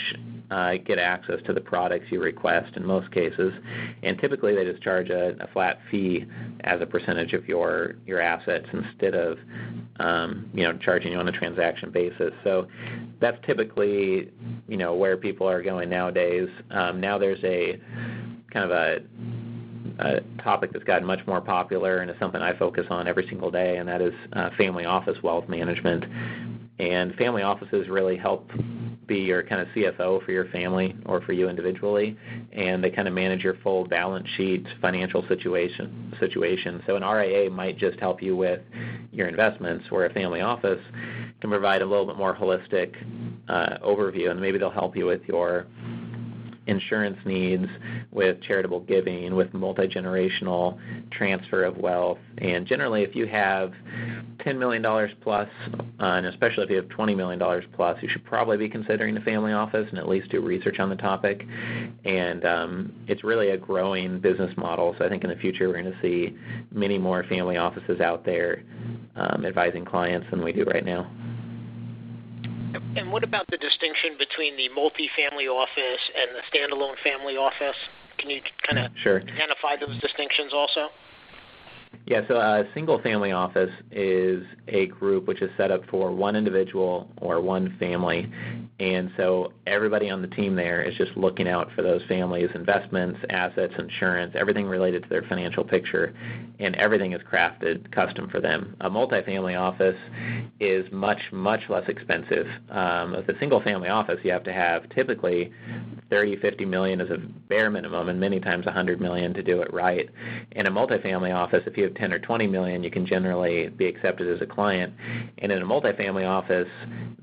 uh, 0.51 0.73
get 0.85 0.99
access 0.99 1.39
to 1.45 1.53
the 1.53 1.61
products 1.61 2.05
you 2.09 2.21
request 2.21 2.75
in 2.75 2.85
most 2.85 3.11
cases. 3.11 3.53
And 4.03 4.19
typically 4.19 4.53
they 4.53 4.65
just 4.65 4.83
charge 4.83 5.09
a, 5.09 5.35
a 5.41 5.47
flat 5.53 5.79
fee 5.89 6.25
as 6.65 6.81
a 6.81 6.85
percentage 6.85 7.33
of 7.33 7.47
your, 7.47 7.95
your 8.05 8.21
assets 8.21 8.67
instead 8.73 9.15
of 9.15 9.37
um, 9.99 10.49
you 10.53 10.63
know 10.63 10.77
charging 10.77 11.13
you 11.13 11.17
on 11.19 11.27
a 11.27 11.31
transaction 11.31 11.89
basis. 11.91 12.33
So 12.43 12.67
that's 13.19 13.37
typically 13.45 14.29
you 14.67 14.77
know 14.77 14.93
where 14.95 15.17
people 15.17 15.47
are 15.47 15.61
going 15.61 15.89
nowadays. 15.89 16.49
Um, 16.71 16.99
now 16.99 17.17
there's 17.17 17.43
a 17.43 17.79
kind 18.51 18.65
of 18.65 18.71
a 18.71 18.97
a 19.99 20.21
topic 20.41 20.71
that's 20.73 20.85
gotten 20.85 21.05
much 21.05 21.19
more 21.27 21.41
popular 21.41 21.99
and 21.99 22.09
is 22.09 22.17
something 22.19 22.41
I 22.41 22.57
focus 22.57 22.85
on 22.89 23.07
every 23.07 23.27
single 23.27 23.51
day, 23.51 23.77
and 23.77 23.87
that 23.87 24.01
is 24.01 24.13
uh, 24.33 24.49
family 24.57 24.85
office 24.85 25.17
wealth 25.23 25.47
management. 25.47 26.03
And 26.79 27.13
family 27.15 27.43
offices 27.43 27.87
really 27.89 28.17
help 28.17 28.49
be 29.11 29.19
your 29.19 29.43
kind 29.43 29.59
of 29.59 29.67
CFO 29.75 30.23
for 30.25 30.31
your 30.31 30.45
family 30.45 30.95
or 31.05 31.19
for 31.21 31.33
you 31.33 31.49
individually, 31.49 32.17
and 32.53 32.81
they 32.81 32.89
kind 32.89 33.09
of 33.09 33.13
manage 33.13 33.43
your 33.43 33.55
full 33.55 33.85
balance 33.85 34.25
sheet 34.37 34.65
financial 34.79 35.27
situation. 35.27 36.15
Situation. 36.19 36.81
So 36.87 36.95
an 36.95 37.03
RIA 37.03 37.49
might 37.49 37.77
just 37.77 37.99
help 37.99 38.23
you 38.23 38.37
with 38.37 38.61
your 39.11 39.27
investments, 39.27 39.91
where 39.91 40.05
a 40.05 40.13
family 40.13 40.39
office 40.39 40.79
can 41.41 41.49
provide 41.49 41.81
a 41.81 41.85
little 41.85 42.05
bit 42.05 42.15
more 42.15 42.33
holistic 42.33 42.95
uh, 43.49 43.85
overview, 43.85 44.31
and 44.31 44.39
maybe 44.39 44.57
they'll 44.57 44.69
help 44.69 44.95
you 44.95 45.05
with 45.05 45.21
your 45.27 45.67
insurance 46.71 47.17
needs, 47.25 47.65
with 48.11 48.41
charitable 48.41 48.79
giving, 48.81 49.35
with 49.35 49.53
multi 49.53 49.87
generational 49.87 50.79
transfer 51.11 51.63
of 51.63 51.77
wealth. 51.77 52.17
And 52.37 52.65
generally, 52.65 53.03
if 53.03 53.15
you 53.15 53.27
have 53.27 53.73
$10 54.39 54.57
million 54.57 54.81
plus, 55.21 55.49
uh, 55.73 55.77
and 55.99 56.25
especially 56.25 56.63
if 56.63 56.69
you 56.69 56.77
have 56.77 56.85
$20 56.85 57.15
million 57.15 57.63
plus, 57.73 57.97
you 58.01 58.09
should 58.09 58.23
probably 58.23 58.57
be 58.57 58.69
considering 58.69 59.15
a 59.17 59.21
family 59.21 59.51
office 59.51 59.85
and 59.89 59.99
at 59.99 60.07
least 60.07 60.29
do 60.31 60.41
research 60.41 60.79
on 60.79 60.89
the 60.89 60.95
topic. 60.95 61.45
And 62.05 62.45
um, 62.45 62.93
it's 63.07 63.23
really 63.23 63.49
a 63.49 63.57
growing 63.57 64.19
business 64.19 64.55
model. 64.57 64.95
So 64.97 65.05
I 65.05 65.09
think 65.09 65.23
in 65.23 65.29
the 65.29 65.35
future 65.35 65.67
we're 65.67 65.81
going 65.81 65.93
to 65.93 66.01
see 66.01 66.35
many 66.71 66.97
more 66.97 67.23
family 67.25 67.57
offices 67.57 67.99
out 67.99 68.25
there 68.25 68.63
um, 69.15 69.45
advising 69.45 69.85
clients 69.85 70.27
than 70.31 70.43
we 70.43 70.53
do 70.53 70.63
right 70.63 70.85
now. 70.85 71.11
And 72.95 73.11
what 73.11 73.23
about 73.23 73.45
the 73.49 73.57
distinction 73.57 74.17
between 74.17 74.55
the 74.57 74.69
multifamily 74.69 75.47
office 75.47 76.03
and 76.15 76.31
the 76.35 76.43
standalone 76.51 76.95
family 77.03 77.35
office? 77.37 77.75
Can 78.17 78.29
you 78.29 78.41
kind 78.67 78.79
of 78.79 78.91
sure. 79.01 79.21
identify 79.21 79.75
those 79.79 79.99
distinctions 79.99 80.53
also? 80.53 80.89
Yeah, 82.07 82.21
so 82.27 82.35
a 82.35 82.65
single 82.73 82.99
family 83.01 83.31
office 83.31 83.71
is 83.91 84.43
a 84.67 84.87
group 84.87 85.27
which 85.27 85.41
is 85.41 85.51
set 85.55 85.71
up 85.71 85.81
for 85.89 86.11
one 86.11 86.35
individual 86.35 87.07
or 87.17 87.39
one 87.41 87.75
family. 87.79 88.29
And 88.79 89.11
so 89.15 89.53
everybody 89.67 90.09
on 90.09 90.23
the 90.23 90.27
team 90.27 90.55
there 90.55 90.81
is 90.81 90.95
just 90.97 91.15
looking 91.15 91.47
out 91.47 91.71
for 91.75 91.83
those 91.83 92.01
families' 92.07 92.49
investments, 92.55 93.19
assets, 93.29 93.73
insurance, 93.77 94.33
everything 94.35 94.65
related 94.65 95.03
to 95.03 95.09
their 95.09 95.21
financial 95.21 95.63
picture, 95.63 96.15
and 96.59 96.75
everything 96.77 97.13
is 97.13 97.21
crafted 97.21 97.91
custom 97.91 98.27
for 98.29 98.41
them. 98.41 98.75
A 98.81 98.89
multifamily 98.89 99.59
office 99.59 99.97
is 100.59 100.91
much, 100.91 101.19
much 101.31 101.61
less 101.69 101.87
expensive. 101.87 102.47
Um, 102.71 103.11
with 103.11 103.29
a 103.29 103.37
single 103.39 103.61
family 103.61 103.89
office, 103.89 104.19
you 104.23 104.31
have 104.31 104.43
to 104.45 104.53
have 104.53 104.89
typically 104.89 105.51
30, 106.09 106.37
50 106.37 106.65
million 106.65 107.01
as 107.01 107.11
a 107.11 107.17
bare 107.17 107.69
minimum, 107.69 108.09
and 108.09 108.19
many 108.19 108.39
times 108.39 108.65
100 108.65 108.99
million 108.99 109.31
to 109.35 109.43
do 109.43 109.61
it 109.61 109.71
right. 109.71 110.09
In 110.53 110.65
a 110.65 110.71
multifamily 110.71 111.33
office, 111.35 111.61
if 111.67 111.77
you 111.77 111.83
have 111.83 111.90
10 111.95 112.13
or 112.13 112.19
20 112.19 112.47
million, 112.47 112.83
you 112.83 112.91
can 112.91 113.05
generally 113.05 113.69
be 113.69 113.85
accepted 113.85 114.33
as 114.33 114.41
a 114.41 114.45
client. 114.45 114.93
And 115.39 115.51
in 115.51 115.61
a 115.61 115.65
multifamily 115.65 116.27
office, 116.27 116.67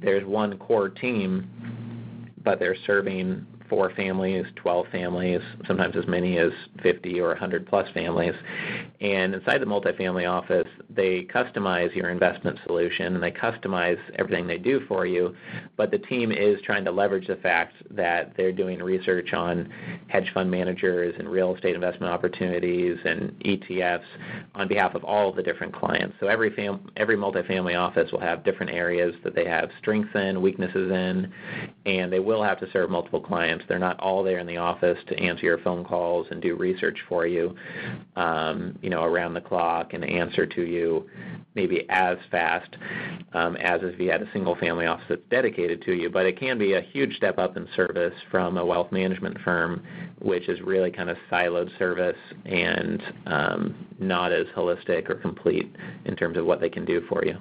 there's 0.01 0.25
one 0.25 0.59
core 0.59 0.89
team, 0.89 2.31
but 2.43 2.59
they're 2.59 2.77
serving 2.87 3.47
four 3.69 3.91
families, 3.95 4.45
12 4.57 4.87
families, 4.91 5.41
sometimes 5.67 5.97
as 5.97 6.07
many 6.07 6.39
as 6.39 6.51
50 6.83 7.21
or 7.21 7.29
100 7.29 7.67
plus 7.67 7.89
families. 7.93 8.35
And 9.01 9.35
inside 9.35 9.59
the 9.59 9.67
multifamily 9.67 10.29
office, 10.29 10.67
they 10.91 11.23
customize 11.25 11.95
your 11.95 12.11
investment 12.11 12.59
solution 12.67 13.15
and 13.15 13.23
they 13.23 13.31
customize 13.31 13.99
everything 14.17 14.47
they 14.47 14.59
do 14.59 14.81
for 14.89 15.07
you. 15.07 15.35
But 15.77 15.91
the 15.91 15.99
team 15.99 16.33
is 16.33 16.61
trying 16.63 16.85
to 16.85 16.91
leverage 16.91 17.27
the 17.27 17.37
fact 17.37 17.75
that 17.91 18.33
they're 18.37 18.53
doing 18.53 18.83
research 18.83 19.33
on 19.33 19.73
hedge 20.09 20.31
fund 20.35 20.51
managers 20.51 21.15
and 21.19 21.29
real 21.29 21.55
estate 21.55 21.75
investment 21.75 22.13
opportunities 22.13 22.99
and 23.05 23.33
ETFs 23.45 24.03
on 24.55 24.69
behalf 24.69 24.95
of 24.95 25.05
all 25.05 25.31
of 25.31 25.37
the 25.37 25.43
different 25.43 25.75
clients. 25.75 26.17
So 26.21 26.27
every 26.27 26.51
fam- 26.55 26.91
every 26.97 27.17
multifamily 27.17 27.79
office 27.79 28.11
will 28.13 28.21
have 28.21 28.45
different 28.45 28.73
areas 28.73 29.15
that 29.25 29.35
they 29.35 29.45
have 29.45 29.71
strengths 29.79 30.15
in, 30.15 30.41
weaknesses 30.43 30.91
in, 30.91 31.33
and 31.87 32.13
they 32.13 32.21
will 32.21 32.43
have 32.43 32.59
to 32.61 32.71
serve 32.73 32.91
multiple 32.91 33.21
clients 33.21 33.58
clients. 33.59 33.69
They're 33.69 33.79
not 33.79 33.99
all 34.01 34.23
there 34.23 34.39
in 34.39 34.47
the 34.47 34.57
office 34.57 34.99
to 35.09 35.19
answer 35.19 35.45
your 35.45 35.59
phone 35.59 35.85
calls 35.85 36.27
and 36.31 36.41
do 36.41 36.57
research 36.57 36.99
for 37.09 37.27
you, 37.27 37.55
um, 38.17 38.79
you 38.83 38.91
know, 38.91 39.03
around 39.03 39.35
the 39.35 39.41
clock 39.41 39.95
and 39.95 40.05
answer 40.05 40.47
to 40.47 40.63
you 40.63 41.09
maybe 41.55 41.85
as 41.89 42.17
fast 42.31 42.77
um, 43.33 43.57
as 43.57 43.81
if 43.83 43.99
you 43.99 44.11
had 44.11 44.23
a 44.23 44.33
single 44.33 44.55
family 44.57 44.87
office 44.87 45.05
that's 45.09 45.23
dedicated 45.29 45.83
to 45.83 45.93
you. 45.93 46.09
But 46.09 46.25
it 46.27 46.39
can 46.39 46.57
be 46.57 46.75
a 46.75 46.81
huge 46.81 47.17
step 47.17 47.39
up 47.39 47.57
in 47.57 47.67
service 47.75 48.15
from 48.31 48.59
a 48.59 48.65
wealth 48.65 48.93
management 48.93 49.39
firm, 49.41 49.83
which 50.21 50.49
is 50.49 50.61
really 50.61 50.91
kind 50.93 51.11
of 51.11 51.17
siloed 51.31 51.77
service 51.79 52.17
and 52.45 53.03
um, 53.27 53.87
not 53.99 54.33
as 54.33 54.47
holistic 54.55 55.11
or 55.11 55.17
complete 55.17 55.75
in 56.05 56.15
terms 56.15 56.39
of 56.39 56.47
what 56.47 56.61
they 56.61 56.71
can 56.71 56.85
do 56.85 57.01
for 57.09 57.25
you. 57.25 57.37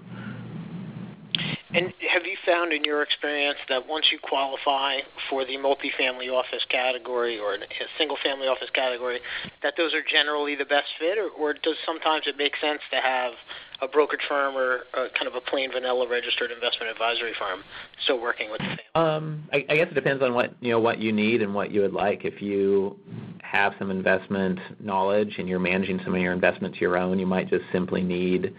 And 1.73 1.93
have 2.13 2.25
you 2.25 2.37
found 2.45 2.71
in 2.71 2.83
your 2.83 3.01
experience 3.01 3.57
that 3.67 3.87
once 3.87 4.07
you 4.11 4.19
qualify 4.19 4.99
for 5.29 5.43
the 5.43 5.57
multifamily 5.57 6.31
office 6.31 6.65
category 6.69 7.37
or 7.37 7.55
a 7.55 7.59
single 7.97 8.17
family 8.23 8.47
office 8.47 8.69
category, 8.73 9.19
that 9.63 9.73
those 9.75 9.93
are 9.93 10.01
generally 10.01 10.55
the 10.55 10.65
best 10.65 10.87
fit, 10.97 11.17
or, 11.17 11.29
or 11.29 11.53
does 11.53 11.75
sometimes 11.85 12.23
it 12.25 12.37
make 12.37 12.53
sense 12.61 12.79
to 12.91 13.01
have 13.01 13.33
a 13.81 13.87
brokerage 13.87 14.21
firm 14.27 14.55
or 14.55 14.85
a, 14.93 15.09
kind 15.13 15.27
of 15.27 15.35
a 15.35 15.41
plain 15.41 15.71
vanilla 15.71 16.07
registered 16.07 16.51
investment 16.51 16.89
advisory 16.89 17.33
firm 17.37 17.59
still 18.03 18.19
working 18.19 18.49
with 18.49 18.59
the 18.59 18.65
family? 18.65 18.83
Um, 18.95 19.43
I, 19.51 19.65
I 19.69 19.75
guess 19.75 19.87
it 19.91 19.93
depends 19.93 20.23
on 20.23 20.33
what 20.33 20.53
you 20.61 20.71
know 20.71 20.79
what 20.79 20.99
you 20.99 21.11
need 21.11 21.41
and 21.41 21.53
what 21.53 21.71
you 21.71 21.81
would 21.81 21.93
like. 21.93 22.23
If 22.23 22.41
you 22.41 22.97
have 23.41 23.73
some 23.77 23.91
investment 23.91 24.59
knowledge 24.79 25.35
and 25.37 25.49
you're 25.49 25.59
managing 25.59 25.99
some 26.03 26.15
of 26.15 26.21
your 26.21 26.33
investments 26.33 26.79
your 26.79 26.97
own, 26.97 27.19
you 27.19 27.27
might 27.27 27.49
just 27.49 27.65
simply 27.71 28.01
need 28.01 28.53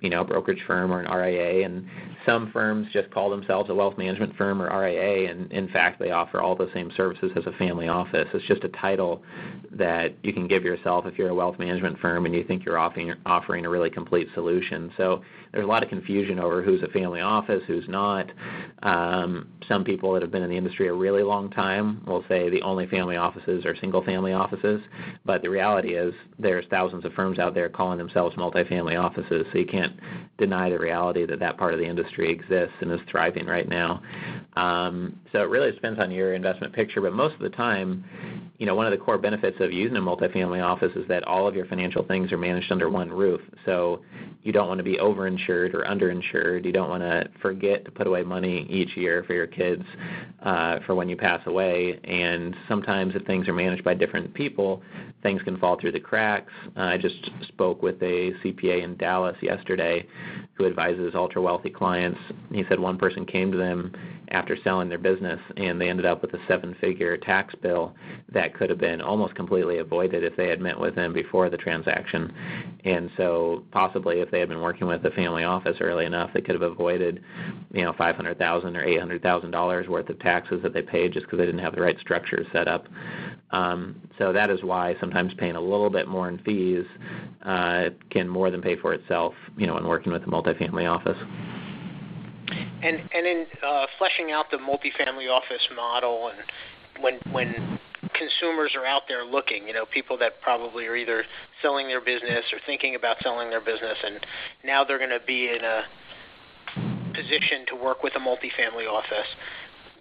you 0.00 0.10
know, 0.10 0.20
a 0.20 0.24
brokerage 0.24 0.62
firm 0.66 0.92
or 0.92 1.00
an 1.00 1.10
RIA, 1.10 1.64
and 1.64 1.86
some 2.26 2.50
firms 2.52 2.88
just 2.92 3.10
call 3.10 3.30
themselves 3.30 3.70
a 3.70 3.74
wealth 3.74 3.96
management 3.96 4.36
firm 4.36 4.60
or 4.60 4.66
RIA, 4.66 5.30
and 5.30 5.50
in 5.52 5.68
fact, 5.68 6.00
they 6.00 6.10
offer 6.10 6.40
all 6.40 6.56
the 6.56 6.68
same 6.74 6.90
services 6.96 7.30
as 7.36 7.46
a 7.46 7.52
family 7.52 7.88
office. 7.88 8.26
It's 8.34 8.44
just 8.46 8.64
a 8.64 8.68
title 8.68 9.22
that 9.70 10.14
you 10.22 10.32
can 10.32 10.48
give 10.48 10.64
yourself 10.64 11.06
if 11.06 11.16
you're 11.16 11.28
a 11.28 11.34
wealth 11.34 11.58
management 11.58 11.98
firm 12.00 12.26
and 12.26 12.34
you 12.34 12.42
think 12.44 12.64
you're 12.64 12.78
offering, 12.78 13.14
offering 13.24 13.64
a 13.64 13.68
really 13.68 13.90
complete 13.90 14.28
solution. 14.34 14.92
So 14.96 15.22
there's 15.52 15.64
a 15.64 15.68
lot 15.68 15.82
of 15.82 15.88
confusion 15.88 16.38
over 16.38 16.62
who's 16.62 16.82
a 16.82 16.88
family 16.88 17.20
office, 17.20 17.62
who's 17.66 17.88
not. 17.88 18.30
Um, 18.82 19.48
some 19.68 19.84
people 19.84 20.12
that 20.12 20.22
have 20.22 20.30
been 20.30 20.42
in 20.42 20.50
the 20.50 20.56
industry 20.56 20.88
a 20.88 20.92
really 20.92 21.22
long 21.22 21.50
time 21.50 22.02
will 22.06 22.24
say 22.28 22.50
the 22.50 22.62
only 22.62 22.86
family 22.86 23.16
offices 23.16 23.64
are 23.64 23.76
single 23.76 24.02
family 24.02 24.32
offices, 24.32 24.80
but 25.24 25.42
the 25.42 25.50
reality 25.50 25.94
is 25.94 26.12
there's 26.38 26.64
thousands 26.70 27.04
of 27.04 27.12
firms 27.12 27.38
out 27.38 27.54
there 27.54 27.68
calling 27.68 27.98
themselves 27.98 28.34
multifamily 28.36 29.00
offices, 29.00 29.46
so 29.52 29.58
you 29.58 29.66
can't 29.66 29.98
deny 30.38 30.68
the 30.70 30.78
reality 30.78 31.24
that 31.26 31.38
that 31.38 31.56
part 31.56 31.72
of 31.72 31.78
the 31.78 31.86
industry 31.86 32.15
exists 32.24 32.74
and 32.80 32.90
is 32.92 33.00
thriving 33.10 33.46
right 33.46 33.68
now. 33.68 34.02
Um, 34.54 35.18
so 35.32 35.40
it 35.40 35.48
really 35.48 35.70
depends 35.72 36.00
on 36.00 36.10
your 36.10 36.34
investment 36.34 36.72
picture, 36.72 37.00
but 37.00 37.12
most 37.12 37.34
of 37.34 37.40
the 37.40 37.50
time, 37.50 38.04
you 38.58 38.66
know, 38.66 38.74
one 38.74 38.86
of 38.86 38.90
the 38.90 38.96
core 38.96 39.18
benefits 39.18 39.58
of 39.60 39.72
using 39.72 39.96
a 39.96 40.00
multifamily 40.00 40.64
office 40.64 40.92
is 40.96 41.06
that 41.08 41.24
all 41.24 41.46
of 41.46 41.54
your 41.54 41.66
financial 41.66 42.04
things 42.04 42.32
are 42.32 42.38
managed 42.38 42.72
under 42.72 42.88
one 42.88 43.10
roof. 43.10 43.40
So 43.66 44.02
you 44.42 44.52
don't 44.52 44.68
want 44.68 44.78
to 44.78 44.84
be 44.84 44.96
overinsured 44.96 45.74
or 45.74 45.84
underinsured. 45.84 46.64
You 46.64 46.72
don't 46.72 46.88
want 46.88 47.02
to 47.02 47.28
forget 47.42 47.84
to 47.84 47.90
put 47.90 48.06
away 48.06 48.22
money 48.22 48.66
each 48.70 48.96
year 48.96 49.24
for 49.24 49.34
your 49.34 49.46
kids 49.46 49.82
uh, 50.42 50.78
for 50.86 50.94
when 50.94 51.08
you 51.08 51.16
pass 51.16 51.40
away. 51.46 51.98
And 52.04 52.56
sometimes 52.68 53.14
if 53.14 53.24
things 53.26 53.46
are 53.48 53.52
managed 53.52 53.84
by 53.84 53.94
different 53.94 54.32
people, 54.32 54.82
things 55.22 55.42
can 55.42 55.58
fall 55.58 55.78
through 55.78 55.92
the 55.92 56.00
cracks. 56.00 56.52
Uh, 56.76 56.82
I 56.82 56.98
just 56.98 57.30
spoke 57.48 57.82
with 57.82 58.00
a 58.02 58.32
CPA 58.44 58.84
in 58.84 58.96
Dallas 58.96 59.36
yesterday 59.42 60.06
who 60.54 60.66
advises 60.66 61.12
ultra 61.14 61.42
wealthy 61.42 61.70
clients. 61.70 62.20
He 62.52 62.64
said 62.68 62.80
one 62.80 62.96
person 62.96 63.26
came 63.26 63.52
to 63.52 63.58
them 63.58 63.92
after 64.28 64.56
selling 64.64 64.88
their 64.88 64.98
business 64.98 65.40
and 65.56 65.80
they 65.80 65.88
ended 65.88 66.06
up 66.06 66.22
with 66.22 66.34
a 66.34 66.38
seven 66.48 66.74
figure 66.80 67.16
tax 67.16 67.54
bill 67.62 67.94
that 68.32 68.54
could 68.54 68.70
have 68.70 68.78
been 68.78 69.00
almost 69.00 69.34
completely 69.34 69.78
avoided 69.78 70.24
if 70.24 70.36
they 70.36 70.48
had 70.48 70.60
met 70.60 70.78
with 70.78 70.94
him 70.94 71.12
before 71.12 71.48
the 71.48 71.56
transaction. 71.56 72.32
And 72.84 73.10
so 73.16 73.64
possibly 73.70 74.20
if 74.20 74.30
they 74.30 74.40
had 74.40 74.48
been 74.48 74.60
working 74.60 74.86
with 74.86 75.02
the 75.02 75.10
family 75.10 75.44
office 75.44 75.76
early 75.80 76.06
enough 76.06 76.30
they 76.34 76.40
could 76.40 76.54
have 76.54 76.62
avoided, 76.62 77.22
you 77.72 77.82
know, 77.82 77.92
five 77.92 78.16
hundred 78.16 78.38
thousand 78.38 78.76
or 78.76 78.84
eight 78.84 78.98
hundred 78.98 79.22
thousand 79.22 79.50
dollars 79.50 79.88
worth 79.88 80.08
of 80.08 80.18
taxes 80.20 80.60
that 80.62 80.72
they 80.72 80.82
paid 80.82 81.12
just 81.12 81.26
because 81.26 81.38
they 81.38 81.46
didn't 81.46 81.60
have 81.60 81.74
the 81.74 81.80
right 81.80 81.98
structure 82.00 82.44
set 82.52 82.68
up. 82.68 82.86
Um, 83.50 84.00
so 84.18 84.32
that 84.32 84.50
is 84.50 84.62
why 84.62 84.96
sometimes 85.00 85.32
paying 85.34 85.56
a 85.56 85.60
little 85.60 85.90
bit 85.90 86.08
more 86.08 86.28
in 86.28 86.38
fees 86.38 86.84
uh, 87.44 87.90
can 88.10 88.28
more 88.28 88.50
than 88.50 88.60
pay 88.60 88.76
for 88.76 88.92
itself, 88.92 89.34
you 89.56 89.66
know, 89.66 89.74
when 89.74 89.86
working 89.86 90.12
with 90.12 90.22
a 90.22 90.26
multifamily 90.26 90.90
office. 90.90 91.18
And 92.82 93.08
and 93.14 93.26
in 93.26 93.46
uh, 93.62 93.86
fleshing 93.98 94.32
out 94.32 94.50
the 94.50 94.58
multifamily 94.58 95.30
office 95.30 95.66
model, 95.74 96.30
and 96.30 97.02
when 97.02 97.18
when 97.32 97.78
consumers 98.14 98.72
are 98.76 98.86
out 98.86 99.02
there 99.08 99.24
looking, 99.24 99.66
you 99.66 99.72
know, 99.72 99.84
people 99.86 100.16
that 100.18 100.40
probably 100.42 100.86
are 100.86 100.96
either 100.96 101.24
selling 101.62 101.86
their 101.88 102.00
business 102.00 102.44
or 102.52 102.58
thinking 102.66 102.94
about 102.94 103.16
selling 103.22 103.50
their 103.50 103.60
business, 103.60 103.96
and 104.04 104.24
now 104.64 104.84
they're 104.84 104.98
going 104.98 105.10
to 105.10 105.24
be 105.26 105.48
in 105.48 105.64
a 105.64 105.82
position 107.14 107.64
to 107.68 107.74
work 107.74 108.02
with 108.02 108.14
a 108.16 108.18
multifamily 108.18 108.86
office 108.90 109.28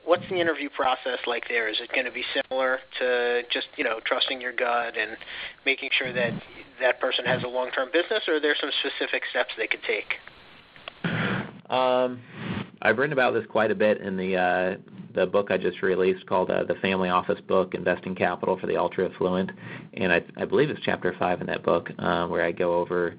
what's 0.05 0.23
the 0.29 0.39
interview 0.39 0.69
process 0.69 1.19
like 1.27 1.43
there? 1.49 1.67
Is 1.67 1.77
it 1.81 1.91
going 1.91 2.05
to 2.05 2.11
be 2.11 2.23
similar 2.33 2.79
to 2.99 3.41
just 3.51 3.67
you 3.75 3.83
know 3.83 3.99
trusting 4.05 4.39
your 4.39 4.53
gut 4.53 4.97
and 4.97 5.17
making 5.65 5.89
sure 5.97 6.13
that 6.13 6.31
that 6.79 6.99
person 6.99 7.25
has 7.25 7.43
a 7.43 7.47
long-term 7.47 7.89
business, 7.91 8.23
or 8.27 8.35
are 8.35 8.39
there 8.39 8.55
some 8.59 8.69
specific 8.79 9.23
steps 9.29 9.49
they 9.57 9.67
could 9.67 9.83
take? 9.83 10.13
Um, 11.69 12.21
I've 12.85 12.99
written 12.99 13.13
about 13.13 13.33
this 13.33 13.45
quite 13.49 13.71
a 13.71 13.75
bit 13.75 13.99
in 13.99 14.15
the 14.15 14.37
uh, 14.37 14.75
the 15.15 15.25
book 15.25 15.47
I 15.49 15.57
just 15.57 15.81
released 15.81 16.23
called 16.27 16.51
uh, 16.51 16.65
the 16.65 16.75
Family 16.75 17.09
Office 17.09 17.39
Book: 17.47 17.73
Investing 17.73 18.13
Capital 18.13 18.59
for 18.59 18.67
the 18.67 18.77
Ultra 18.77 19.09
Affluent, 19.09 19.49
and 19.95 20.13
I, 20.13 20.23
I 20.37 20.45
believe 20.45 20.69
it's 20.69 20.79
chapter 20.83 21.15
five 21.17 21.41
in 21.41 21.47
that 21.47 21.63
book 21.63 21.89
uh, 21.97 22.27
where 22.27 22.45
I 22.45 22.51
go 22.51 22.75
over 22.75 23.15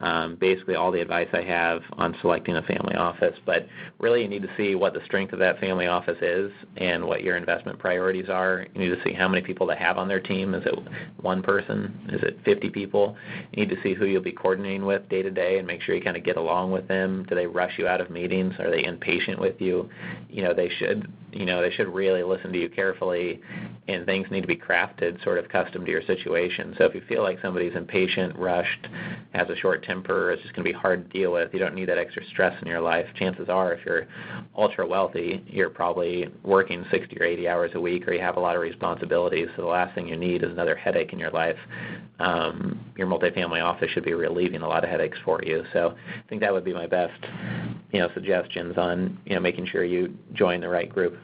um, 0.00 0.36
basically 0.36 0.74
all 0.74 0.92
the 0.92 1.00
advice 1.00 1.28
I 1.32 1.42
have 1.42 1.82
on 1.92 2.16
selecting 2.20 2.56
a 2.56 2.62
family 2.62 2.94
office. 2.94 3.36
But 3.44 3.66
really, 3.98 4.22
you 4.22 4.28
need 4.28 4.42
to 4.42 4.50
see 4.56 4.74
what 4.74 4.94
the 4.94 5.00
strength 5.04 5.32
of 5.32 5.38
that 5.38 5.58
family 5.60 5.86
office 5.86 6.18
is 6.20 6.50
and 6.76 7.04
what 7.04 7.22
your 7.22 7.36
investment 7.36 7.78
priorities 7.78 8.28
are. 8.28 8.66
You 8.74 8.80
need 8.80 8.96
to 8.96 9.02
see 9.04 9.12
how 9.12 9.28
many 9.28 9.42
people 9.42 9.66
they 9.66 9.76
have 9.76 9.98
on 9.98 10.08
their 10.08 10.20
team. 10.20 10.54
Is 10.54 10.64
it 10.66 10.78
one 11.20 11.42
person? 11.42 12.08
Is 12.12 12.22
it 12.22 12.38
50 12.44 12.70
people? 12.70 13.16
You 13.52 13.66
need 13.66 13.74
to 13.74 13.82
see 13.82 13.94
who 13.94 14.06
you'll 14.06 14.22
be 14.22 14.32
coordinating 14.32 14.84
with 14.84 15.08
day 15.08 15.22
to 15.22 15.30
day 15.30 15.58
and 15.58 15.66
make 15.66 15.82
sure 15.82 15.94
you 15.94 16.02
kind 16.02 16.16
of 16.16 16.24
get 16.24 16.36
along 16.36 16.72
with 16.72 16.86
them. 16.88 17.24
Do 17.28 17.34
they 17.34 17.46
rush 17.46 17.78
you 17.78 17.88
out 17.88 18.00
of 18.00 18.10
meetings? 18.10 18.54
Are 18.58 18.70
they 18.70 18.84
impatient 18.84 19.40
with 19.40 19.60
you? 19.60 19.88
You 20.28 20.42
know, 20.42 20.54
they 20.54 20.68
should 20.78 21.10
you 21.36 21.44
know 21.44 21.60
they 21.60 21.70
should 21.70 21.88
really 21.88 22.22
listen 22.22 22.52
to 22.52 22.58
you 22.58 22.68
carefully 22.68 23.40
and 23.88 24.06
things 24.06 24.26
need 24.30 24.40
to 24.40 24.46
be 24.46 24.56
crafted 24.56 25.22
sort 25.22 25.38
of 25.38 25.48
custom 25.48 25.84
to 25.84 25.90
your 25.90 26.02
situation 26.02 26.74
so 26.78 26.84
if 26.84 26.94
you 26.94 27.02
feel 27.08 27.22
like 27.22 27.38
somebody's 27.42 27.74
impatient 27.74 28.34
rushed 28.36 28.88
has 29.34 29.48
a 29.50 29.56
short 29.56 29.82
temper 29.86 30.30
it's 30.30 30.42
just 30.42 30.54
going 30.54 30.64
to 30.64 30.72
be 30.72 30.76
hard 30.78 31.10
to 31.10 31.18
deal 31.18 31.32
with. 31.32 31.52
You 31.52 31.58
don't 31.58 31.74
need 31.74 31.88
that 31.88 31.98
extra 31.98 32.24
stress 32.26 32.54
in 32.60 32.68
your 32.68 32.80
life. 32.80 33.06
Chances 33.16 33.48
are 33.48 33.72
if 33.72 33.84
you're 33.84 34.06
ultra 34.56 34.86
wealthy 34.86 35.42
you're 35.46 35.70
probably 35.70 36.28
working 36.42 36.84
60 36.90 37.18
or 37.18 37.24
80 37.24 37.48
hours 37.48 37.70
a 37.74 37.80
week 37.80 38.06
or 38.08 38.12
you 38.12 38.20
have 38.20 38.36
a 38.36 38.40
lot 38.40 38.56
of 38.56 38.62
responsibilities. 38.62 39.48
So 39.56 39.62
the 39.62 39.68
last 39.68 39.94
thing 39.94 40.08
you 40.08 40.16
need 40.16 40.42
is 40.42 40.50
another 40.50 40.76
headache 40.76 41.12
in 41.12 41.18
your 41.18 41.30
life. 41.30 41.58
Um, 42.18 42.80
your 42.96 43.06
multifamily 43.06 43.62
office 43.62 43.90
should 43.90 44.04
be 44.04 44.14
relieving 44.14 44.62
a 44.62 44.68
lot 44.68 44.84
of 44.84 44.90
headaches 44.90 45.18
for 45.24 45.42
you. 45.42 45.64
So 45.72 45.94
i 45.96 46.28
think 46.28 46.40
that 46.40 46.52
would 46.52 46.64
be 46.64 46.72
my 46.72 46.86
best 46.86 47.24
you 47.92 48.00
know 48.00 48.08
suggestions 48.14 48.76
on 48.76 49.18
you 49.24 49.34
know 49.34 49.40
making 49.40 49.66
sure 49.66 49.84
you 49.84 50.14
join 50.34 50.60
the 50.60 50.68
right 50.68 50.88
group 50.88 51.16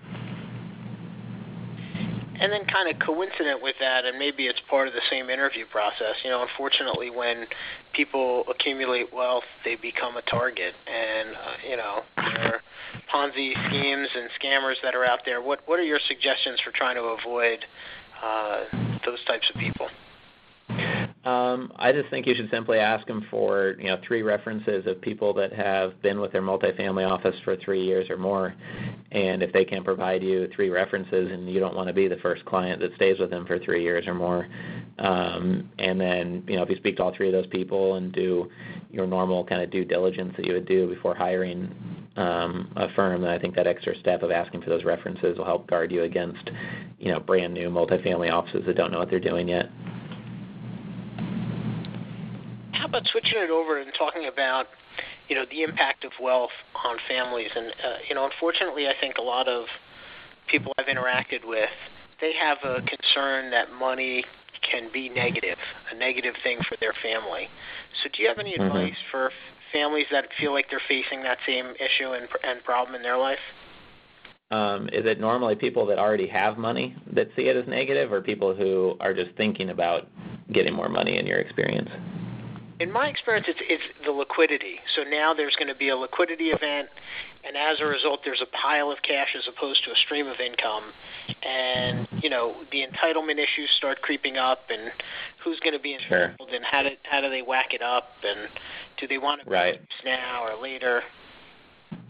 and 2.42 2.50
then, 2.50 2.66
kind 2.66 2.90
of 2.90 2.98
coincident 2.98 3.62
with 3.62 3.76
that, 3.78 4.04
and 4.04 4.18
maybe 4.18 4.46
it's 4.46 4.60
part 4.68 4.88
of 4.88 4.94
the 4.94 5.00
same 5.08 5.30
interview 5.30 5.64
process. 5.70 6.16
You 6.24 6.30
know, 6.30 6.42
unfortunately, 6.42 7.08
when 7.08 7.46
people 7.92 8.42
accumulate 8.50 9.14
wealth, 9.14 9.44
they 9.64 9.76
become 9.76 10.16
a 10.16 10.22
target, 10.22 10.74
and 10.88 11.36
uh, 11.36 11.70
you 11.70 11.76
know, 11.76 12.00
there 12.16 12.54
are 12.54 12.60
Ponzi 13.14 13.52
schemes 13.68 14.08
and 14.16 14.28
scammers 14.42 14.74
that 14.82 14.96
are 14.96 15.04
out 15.04 15.20
there. 15.24 15.40
What 15.40 15.60
What 15.66 15.78
are 15.78 15.84
your 15.84 16.00
suggestions 16.08 16.60
for 16.64 16.72
trying 16.72 16.96
to 16.96 17.16
avoid 17.20 17.64
uh, 18.20 18.64
those 19.06 19.22
types 19.24 19.48
of 19.54 19.60
people? 19.60 19.86
Um, 21.24 21.72
I 21.76 21.92
just 21.92 22.10
think 22.10 22.26
you 22.26 22.34
should 22.34 22.50
simply 22.50 22.78
ask 22.78 23.06
them 23.06 23.24
for 23.30 23.76
you 23.78 23.84
know 23.84 23.98
three 24.04 24.22
references 24.22 24.84
of 24.88 25.00
people 25.00 25.32
that 25.34 25.52
have 25.52 26.00
been 26.02 26.20
with 26.20 26.32
their 26.32 26.42
multifamily 26.42 27.08
office 27.08 27.36
for 27.44 27.54
three 27.56 27.84
years 27.84 28.10
or 28.10 28.16
more, 28.16 28.54
and 29.12 29.40
if 29.40 29.52
they 29.52 29.64
can 29.64 29.84
provide 29.84 30.20
you 30.24 30.48
three 30.52 30.68
references, 30.68 31.30
and 31.30 31.48
you 31.48 31.60
don't 31.60 31.76
want 31.76 31.86
to 31.86 31.94
be 31.94 32.08
the 32.08 32.16
first 32.16 32.44
client 32.44 32.80
that 32.80 32.92
stays 32.96 33.20
with 33.20 33.30
them 33.30 33.46
for 33.46 33.60
three 33.60 33.84
years 33.84 34.08
or 34.08 34.14
more, 34.14 34.48
um, 34.98 35.70
and 35.78 36.00
then 36.00 36.42
you 36.48 36.56
know 36.56 36.64
if 36.64 36.68
you 36.68 36.74
speak 36.76 36.96
to 36.96 37.04
all 37.04 37.14
three 37.14 37.28
of 37.28 37.32
those 37.32 37.46
people 37.46 37.94
and 37.94 38.12
do 38.12 38.50
your 38.90 39.06
normal 39.06 39.44
kind 39.44 39.62
of 39.62 39.70
due 39.70 39.84
diligence 39.84 40.34
that 40.36 40.44
you 40.44 40.54
would 40.54 40.66
do 40.66 40.88
before 40.88 41.14
hiring 41.14 41.72
um, 42.16 42.68
a 42.74 42.92
firm, 42.94 43.22
then 43.22 43.30
I 43.30 43.38
think 43.38 43.54
that 43.54 43.68
extra 43.68 43.96
step 44.00 44.24
of 44.24 44.32
asking 44.32 44.62
for 44.62 44.70
those 44.70 44.82
references 44.82 45.38
will 45.38 45.44
help 45.44 45.70
guard 45.70 45.92
you 45.92 46.02
against 46.02 46.50
you 46.98 47.12
know 47.12 47.20
brand 47.20 47.54
new 47.54 47.70
multifamily 47.70 48.32
offices 48.32 48.64
that 48.66 48.76
don't 48.76 48.90
know 48.90 48.98
what 48.98 49.08
they're 49.08 49.20
doing 49.20 49.46
yet 49.46 49.70
how 52.81 52.81
about 52.92 53.06
switching 53.08 53.38
it 53.38 53.50
over 53.50 53.80
and 53.80 53.90
talking 53.96 54.26
about 54.26 54.66
you 55.28 55.34
know 55.34 55.44
the 55.50 55.62
impact 55.62 56.04
of 56.04 56.12
wealth 56.20 56.52
on 56.84 56.96
families 57.08 57.50
and 57.56 57.68
uh, 57.68 57.96
you 58.06 58.14
know 58.14 58.24
unfortunately 58.24 58.86
I 58.86 58.92
think 59.00 59.16
a 59.18 59.22
lot 59.22 59.48
of 59.48 59.64
people 60.50 60.72
I've 60.78 60.86
interacted 60.86 61.46
with 61.46 61.70
they 62.20 62.32
have 62.38 62.58
a 62.62 62.82
concern 62.82 63.50
that 63.50 63.72
money 63.72 64.24
can 64.62 64.88
be 64.92 65.08
negative, 65.08 65.58
a 65.90 65.96
negative 65.96 66.34
thing 66.42 66.58
for 66.68 66.76
their 66.80 66.94
family. 67.02 67.48
So 68.02 68.08
do 68.14 68.22
you 68.22 68.28
have 68.28 68.38
any 68.38 68.52
mm-hmm. 68.52 68.62
advice 68.62 68.96
for 69.10 69.30
families 69.72 70.06
that 70.12 70.26
feel 70.38 70.52
like 70.52 70.66
they're 70.70 70.80
facing 70.86 71.22
that 71.24 71.38
same 71.46 71.72
issue 71.80 72.12
and, 72.12 72.28
and 72.44 72.62
problem 72.64 72.94
in 72.94 73.02
their 73.02 73.18
life? 73.18 73.40
Um, 74.52 74.88
is 74.92 75.06
it 75.06 75.18
normally 75.18 75.56
people 75.56 75.86
that 75.86 75.98
already 75.98 76.28
have 76.28 76.58
money 76.58 76.94
that 77.12 77.28
see 77.34 77.48
it 77.48 77.56
as 77.56 77.66
negative, 77.66 78.12
or 78.12 78.20
people 78.20 78.54
who 78.54 78.96
are 79.00 79.14
just 79.14 79.34
thinking 79.36 79.70
about 79.70 80.06
getting 80.52 80.74
more 80.74 80.90
money 80.90 81.16
in 81.18 81.26
your 81.26 81.38
experience? 81.38 81.88
In 82.82 82.90
my 82.90 83.06
experience, 83.06 83.46
it's, 83.48 83.60
it's 83.62 83.82
the 84.04 84.10
liquidity. 84.10 84.80
So 84.96 85.04
now 85.04 85.32
there's 85.32 85.54
going 85.54 85.68
to 85.68 85.74
be 85.74 85.88
a 85.90 85.96
liquidity 85.96 86.50
event, 86.50 86.88
and 87.46 87.56
as 87.56 87.80
a 87.80 87.86
result, 87.86 88.20
there's 88.24 88.42
a 88.42 88.56
pile 88.56 88.90
of 88.90 88.98
cash 89.02 89.28
as 89.38 89.44
opposed 89.46 89.84
to 89.84 89.92
a 89.92 89.96
stream 90.04 90.26
of 90.26 90.40
income. 90.40 90.90
And 91.42 92.08
you 92.22 92.28
know 92.28 92.56
the 92.72 92.82
entitlement 92.82 93.38
issues 93.38 93.70
start 93.76 94.02
creeping 94.02 94.36
up, 94.36 94.64
and 94.68 94.90
who's 95.44 95.60
going 95.60 95.74
to 95.74 95.78
be 95.78 95.94
entitled, 95.94 96.36
sure. 96.38 96.56
and 96.56 96.64
how 96.64 96.82
do 96.82 96.90
how 97.04 97.20
do 97.20 97.30
they 97.30 97.42
whack 97.42 97.72
it 97.72 97.82
up, 97.82 98.10
and 98.24 98.48
do 98.98 99.06
they 99.06 99.18
want 99.18 99.44
to 99.44 99.50
right. 99.50 99.80
now 100.04 100.44
or 100.44 100.60
later? 100.60 101.02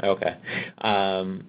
Okay. 0.02 0.36
Um, 0.78 1.44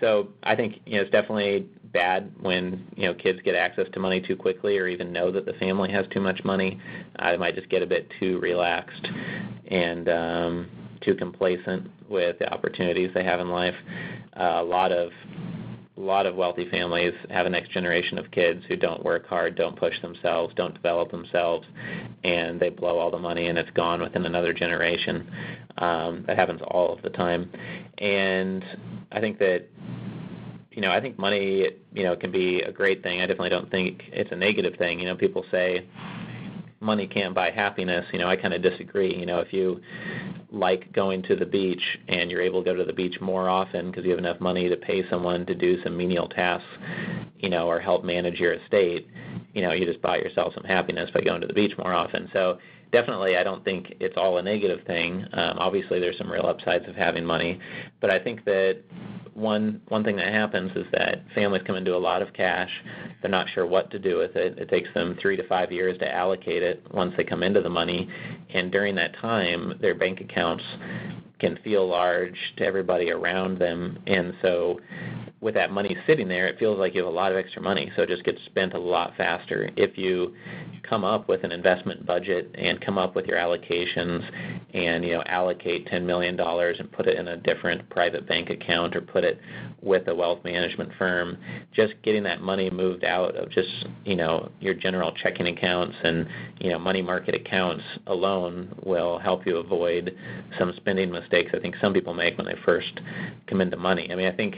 so 0.00 0.28
I 0.42 0.56
think 0.56 0.80
you 0.84 0.96
know 0.96 1.02
it's 1.02 1.12
definitely 1.12 1.68
bad 1.94 2.30
when 2.40 2.86
you 2.96 3.06
know 3.06 3.14
kids 3.14 3.38
get 3.44 3.54
access 3.54 3.86
to 3.94 4.00
money 4.00 4.20
too 4.20 4.36
quickly 4.36 4.76
or 4.76 4.86
even 4.86 5.12
know 5.12 5.30
that 5.30 5.46
the 5.46 5.54
family 5.54 5.90
has 5.90 6.04
too 6.12 6.20
much 6.20 6.44
money. 6.44 6.78
They 7.18 7.36
might 7.38 7.54
just 7.54 7.70
get 7.70 7.82
a 7.82 7.86
bit 7.86 8.10
too 8.20 8.38
relaxed 8.40 9.08
and 9.68 10.08
um, 10.10 10.68
too 11.00 11.14
complacent 11.14 11.90
with 12.10 12.38
the 12.38 12.52
opportunities 12.52 13.10
they 13.14 13.24
have 13.24 13.40
in 13.40 13.48
life. 13.48 13.74
Uh, 14.38 14.56
a 14.56 14.62
lot 14.62 14.92
of 14.92 15.10
a 15.96 16.00
lot 16.00 16.26
of 16.26 16.34
wealthy 16.34 16.68
families 16.70 17.14
have 17.30 17.46
a 17.46 17.48
next 17.48 17.70
generation 17.70 18.18
of 18.18 18.28
kids 18.32 18.64
who 18.68 18.74
don't 18.74 19.04
work 19.04 19.26
hard, 19.28 19.54
don't 19.54 19.76
push 19.76 19.94
themselves, 20.02 20.52
don't 20.56 20.74
develop 20.74 21.10
themselves, 21.12 21.66
and 22.24 22.58
they 22.58 22.68
blow 22.68 22.98
all 22.98 23.12
the 23.12 23.18
money 23.18 23.46
and 23.46 23.56
it's 23.56 23.70
gone 23.70 24.02
within 24.02 24.26
another 24.26 24.52
generation. 24.52 25.30
Um, 25.78 26.24
that 26.26 26.36
happens 26.36 26.60
all 26.66 26.92
of 26.92 27.02
the 27.02 27.10
time, 27.10 27.50
and 27.98 28.64
I 29.12 29.20
think 29.20 29.38
that 29.38 29.66
you 30.74 30.82
know, 30.82 30.90
I 30.90 31.00
think 31.00 31.18
money, 31.18 31.68
you 31.92 32.02
know, 32.02 32.16
can 32.16 32.32
be 32.32 32.60
a 32.62 32.72
great 32.72 33.02
thing. 33.02 33.20
I 33.20 33.26
definitely 33.26 33.50
don't 33.50 33.70
think 33.70 34.02
it's 34.12 34.32
a 34.32 34.36
negative 34.36 34.74
thing. 34.76 34.98
You 34.98 35.06
know, 35.06 35.14
people 35.16 35.44
say 35.50 35.86
money 36.80 37.06
can't 37.06 37.34
buy 37.34 37.50
happiness. 37.50 38.04
You 38.12 38.18
know, 38.18 38.28
I 38.28 38.36
kind 38.36 38.54
of 38.54 38.62
disagree. 38.62 39.16
You 39.16 39.26
know, 39.26 39.38
if 39.38 39.52
you 39.52 39.80
like 40.50 40.92
going 40.92 41.22
to 41.24 41.36
the 41.36 41.46
beach 41.46 41.82
and 42.08 42.30
you're 42.30 42.42
able 42.42 42.62
to 42.62 42.70
go 42.70 42.76
to 42.76 42.84
the 42.84 42.92
beach 42.92 43.20
more 43.20 43.48
often 43.48 43.90
because 43.90 44.04
you 44.04 44.10
have 44.10 44.18
enough 44.18 44.40
money 44.40 44.68
to 44.68 44.76
pay 44.76 45.08
someone 45.08 45.46
to 45.46 45.54
do 45.54 45.82
some 45.82 45.96
menial 45.96 46.28
tasks, 46.28 46.68
you 47.38 47.48
know, 47.48 47.66
or 47.68 47.80
help 47.80 48.04
manage 48.04 48.38
your 48.38 48.54
estate, 48.54 49.08
you 49.54 49.62
know, 49.62 49.72
you 49.72 49.86
just 49.86 50.02
buy 50.02 50.16
yourself 50.16 50.52
some 50.54 50.64
happiness 50.64 51.10
by 51.12 51.20
going 51.20 51.40
to 51.40 51.46
the 51.46 51.54
beach 51.54 51.76
more 51.78 51.92
often. 51.92 52.28
So 52.32 52.58
definitely, 52.94 53.36
I 53.36 53.42
don't 53.42 53.64
think 53.64 53.94
it's 53.98 54.16
all 54.16 54.38
a 54.38 54.42
negative 54.42 54.86
thing. 54.86 55.26
Um, 55.32 55.58
obviously, 55.58 55.98
there's 55.98 56.16
some 56.16 56.30
real 56.30 56.46
upsides 56.46 56.88
of 56.88 56.94
having 56.94 57.24
money, 57.24 57.58
but 58.00 58.08
I 58.08 58.20
think 58.20 58.44
that 58.44 58.82
one 59.34 59.80
one 59.88 60.04
thing 60.04 60.14
that 60.16 60.32
happens 60.32 60.70
is 60.76 60.86
that 60.92 61.24
families 61.34 61.62
come 61.66 61.74
into 61.74 61.96
a 61.96 61.98
lot 61.98 62.22
of 62.22 62.32
cash. 62.32 62.70
They're 63.20 63.30
not 63.32 63.48
sure 63.52 63.66
what 63.66 63.90
to 63.90 63.98
do 63.98 64.16
with 64.16 64.36
it. 64.36 64.58
It 64.58 64.68
takes 64.68 64.88
them 64.94 65.18
three 65.20 65.36
to 65.36 65.46
five 65.48 65.72
years 65.72 65.98
to 65.98 66.14
allocate 66.14 66.62
it 66.62 66.86
once 66.92 67.12
they 67.16 67.24
come 67.24 67.42
into 67.42 67.60
the 67.60 67.68
money, 67.68 68.08
and 68.50 68.70
during 68.70 68.94
that 68.94 69.16
time, 69.18 69.74
their 69.80 69.96
bank 69.96 70.20
accounts 70.20 70.62
can 71.44 71.58
feel 71.62 71.86
large 71.86 72.36
to 72.56 72.64
everybody 72.64 73.10
around 73.10 73.58
them, 73.58 73.98
and 74.06 74.32
so 74.40 74.80
with 75.44 75.52
that 75.52 75.70
money 75.70 75.94
sitting 76.06 76.26
there, 76.26 76.46
it 76.46 76.58
feels 76.58 76.78
like 76.78 76.94
you 76.94 77.04
have 77.04 77.12
a 77.12 77.14
lot 77.14 77.30
of 77.30 77.36
extra 77.36 77.60
money, 77.60 77.92
so 77.94 78.02
it 78.02 78.08
just 78.08 78.24
gets 78.24 78.38
spent 78.46 78.72
a 78.72 78.78
lot 78.78 79.12
faster. 79.18 79.68
If 79.76 79.98
you 79.98 80.34
come 80.88 81.04
up 81.04 81.28
with 81.28 81.44
an 81.44 81.52
investment 81.52 82.06
budget 82.06 82.50
and 82.54 82.80
come 82.80 82.96
up 82.96 83.14
with 83.14 83.26
your 83.26 83.36
allocations 83.36 84.26
and 84.72 85.04
you 85.04 85.12
know 85.12 85.22
allocate 85.26 85.86
$10 85.88 86.04
million 86.04 86.38
and 86.38 86.92
put 86.92 87.06
it 87.06 87.18
in 87.18 87.28
a 87.28 87.36
different 87.36 87.88
private 87.90 88.26
bank 88.26 88.48
account 88.48 88.96
or 88.96 89.00
put 89.02 89.22
it 89.22 89.38
with 89.82 90.08
a 90.08 90.14
wealth 90.14 90.42
management 90.44 90.90
firm, 90.98 91.36
just 91.74 91.92
getting 92.02 92.22
that 92.22 92.40
money 92.40 92.70
moved 92.70 93.04
out 93.04 93.36
of 93.36 93.50
just 93.50 93.68
you 94.06 94.16
know 94.16 94.50
your 94.60 94.72
general 94.72 95.12
checking 95.22 95.46
accounts 95.46 95.94
and 96.04 96.26
you 96.58 96.70
know 96.70 96.78
money 96.78 97.02
market 97.02 97.34
accounts 97.34 97.84
alone 98.06 98.74
will 98.82 99.18
help 99.18 99.46
you 99.46 99.58
avoid 99.58 100.16
some 100.58 100.72
spending 100.76 101.10
mistakes 101.10 101.33
I 101.34 101.58
think 101.60 101.76
some 101.80 101.92
people 101.92 102.14
make 102.14 102.36
when 102.38 102.46
they 102.46 102.56
first 102.64 103.00
come 103.48 103.60
into 103.60 103.76
money. 103.76 104.08
I 104.10 104.14
mean, 104.14 104.26
I 104.26 104.32
think 104.32 104.56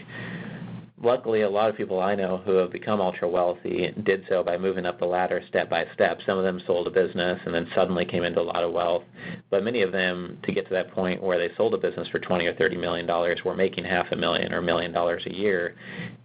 luckily, 1.03 1.43
a 1.43 1.49
lot 1.51 1.71
of 1.71 1.77
people 1.77 2.01
I 2.01 2.15
know 2.15 2.39
who 2.39 2.53
have 2.53 2.73
become 2.73 3.01
ultra 3.01 3.29
wealthy 3.29 3.93
did 4.05 4.25
so 4.29 4.43
by 4.43 4.57
moving 4.57 4.87
up 4.87 4.99
the 4.99 5.07
ladder 5.07 5.43
step 5.49 5.69
by 5.69 5.87
step. 5.95 6.19
Some 6.27 6.39
of 6.39 6.45
them 6.45 6.61
sold 6.67 6.87
a 6.87 6.91
business 6.91 7.41
and 7.45 7.55
then 7.55 7.69
suddenly 7.75 8.05
came 8.05 8.25
into 8.25 8.41
a 8.41 8.43
lot 8.43 8.65
of 8.65 8.73
wealth. 8.73 9.05
But 9.51 9.65
many 9.65 9.83
of 9.83 9.93
them, 9.93 10.39
to 10.45 10.53
get 10.53 10.67
to 10.69 10.75
that 10.75 10.91
point 10.93 11.23
where 11.23 11.39
they 11.39 11.55
sold 11.57 11.75
a 11.75 11.79
business 11.79 12.09
for 12.09 12.19
20 12.19 12.47
or 12.47 12.55
30 12.55 12.77
million 12.77 13.07
dollars, 13.07 13.41
were 13.45 13.57
making 13.57 13.85
half 13.85 14.11
a 14.12 14.17
million 14.17 14.53
or 14.53 14.59
a 14.59 14.62
million 14.62 14.93
dollars 14.93 15.23
a 15.27 15.35
year, 15.35 15.77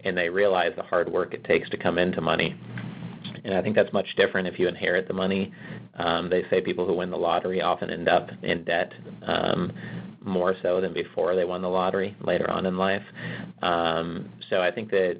and 0.04 0.16
they 0.16 0.28
realized 0.28 0.76
the 0.76 0.82
hard 0.82 1.10
work 1.10 1.34
it 1.34 1.44
takes 1.44 1.68
to 1.70 1.76
come 1.76 1.98
into 1.98 2.20
money. 2.20 2.56
And 3.44 3.54
I 3.54 3.62
think 3.62 3.74
that's 3.74 3.92
much 3.92 4.06
different 4.16 4.46
if 4.48 4.58
you 4.58 4.68
inherit 4.68 5.08
the 5.08 5.14
money. 5.14 5.52
Um, 5.96 6.30
they 6.30 6.44
say 6.48 6.60
people 6.60 6.86
who 6.86 6.94
win 6.94 7.10
the 7.10 7.16
lottery 7.16 7.60
often 7.60 7.90
end 7.90 8.08
up 8.08 8.30
in 8.42 8.64
debt. 8.64 8.92
Um, 9.26 9.72
more 10.24 10.54
so 10.62 10.80
than 10.80 10.92
before 10.92 11.34
they 11.34 11.44
won 11.44 11.62
the 11.62 11.68
lottery 11.68 12.16
later 12.20 12.50
on 12.50 12.66
in 12.66 12.76
life. 12.76 13.02
Um, 13.62 14.30
so 14.50 14.60
I 14.60 14.70
think 14.70 14.90
that 14.90 15.18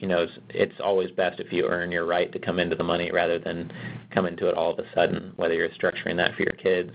you 0.00 0.08
know, 0.08 0.22
it's, 0.22 0.32
it's 0.48 0.80
always 0.82 1.10
best 1.10 1.40
if 1.40 1.52
you 1.52 1.66
earn 1.66 1.92
your 1.92 2.06
right 2.06 2.32
to 2.32 2.38
come 2.38 2.58
into 2.58 2.74
the 2.74 2.82
money 2.82 3.10
rather 3.12 3.38
than 3.38 3.70
come 4.12 4.24
into 4.24 4.48
it 4.48 4.54
all 4.54 4.72
of 4.72 4.78
a 4.78 4.84
sudden. 4.94 5.32
Whether 5.36 5.54
you're 5.54 5.68
structuring 5.70 6.16
that 6.16 6.34
for 6.34 6.42
your 6.42 6.54
kids 6.54 6.90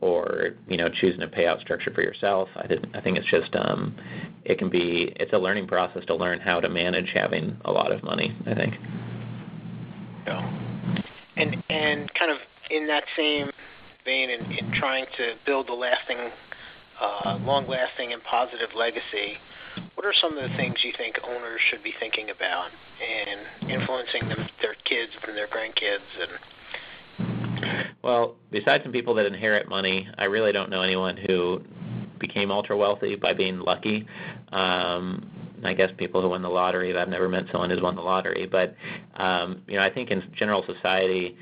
or 0.00 0.56
you 0.66 0.76
know 0.76 0.88
choosing 1.00 1.22
a 1.22 1.28
payout 1.28 1.60
structure 1.60 1.92
for 1.94 2.02
yourself, 2.02 2.48
I 2.56 2.66
did, 2.66 2.90
I 2.92 3.00
think 3.00 3.18
it's 3.18 3.30
just 3.30 3.54
um, 3.54 3.96
it 4.44 4.58
can 4.58 4.68
be 4.68 5.12
it's 5.16 5.32
a 5.32 5.38
learning 5.38 5.68
process 5.68 6.04
to 6.06 6.14
learn 6.16 6.40
how 6.40 6.58
to 6.58 6.68
manage 6.68 7.10
having 7.14 7.56
a 7.64 7.70
lot 7.70 7.92
of 7.92 8.02
money. 8.02 8.36
I 8.46 8.54
think. 8.54 8.74
Yeah. 10.26 11.04
And 11.36 11.56
and 11.70 12.12
kind 12.14 12.32
of 12.32 12.38
in 12.68 12.88
that 12.88 13.04
same 13.16 13.50
vein, 14.04 14.28
in, 14.28 14.50
in 14.50 14.72
trying 14.72 15.06
to 15.18 15.34
build 15.46 15.68
a 15.68 15.74
lasting, 15.74 16.18
uh, 17.00 17.38
long-lasting 17.42 18.12
and 18.12 18.22
positive 18.24 18.70
legacy 18.76 19.38
what 19.94 20.06
are 20.06 20.14
some 20.20 20.36
of 20.36 20.50
the 20.50 20.56
things 20.56 20.76
you 20.82 20.92
think 20.96 21.16
owners 21.22 21.60
should 21.70 21.82
be 21.82 21.92
thinking 22.00 22.30
about 22.30 22.70
and 23.00 23.70
influencing 23.70 24.28
them, 24.28 24.48
their 24.62 24.74
kids 24.84 25.12
and 25.26 25.36
their 25.36 25.46
grandkids 25.46 25.98
and 26.20 26.30
well, 28.02 28.36
besides 28.50 28.82
some 28.82 28.92
people 28.92 29.14
that 29.16 29.26
inherit 29.26 29.68
money, 29.68 30.08
I 30.16 30.24
really 30.24 30.52
don't 30.52 30.70
know 30.70 30.80
anyone 30.80 31.18
who 31.18 31.60
became 32.18 32.50
ultra 32.50 32.74
wealthy 32.76 33.16
by 33.16 33.34
being 33.34 33.58
lucky. 33.58 34.06
Um, 34.50 35.30
I 35.62 35.74
guess 35.74 35.90
people 35.98 36.22
who 36.22 36.30
win 36.30 36.40
the 36.40 36.48
lottery. 36.48 36.96
I've 36.96 37.10
never 37.10 37.28
met 37.28 37.44
someone 37.52 37.68
who's 37.68 37.82
won 37.82 37.96
the 37.96 38.00
lottery, 38.00 38.46
but 38.46 38.74
um, 39.16 39.60
you 39.68 39.76
know, 39.76 39.82
I 39.82 39.90
think 39.90 40.10
in 40.10 40.22
general 40.34 40.64
society, 40.66 41.36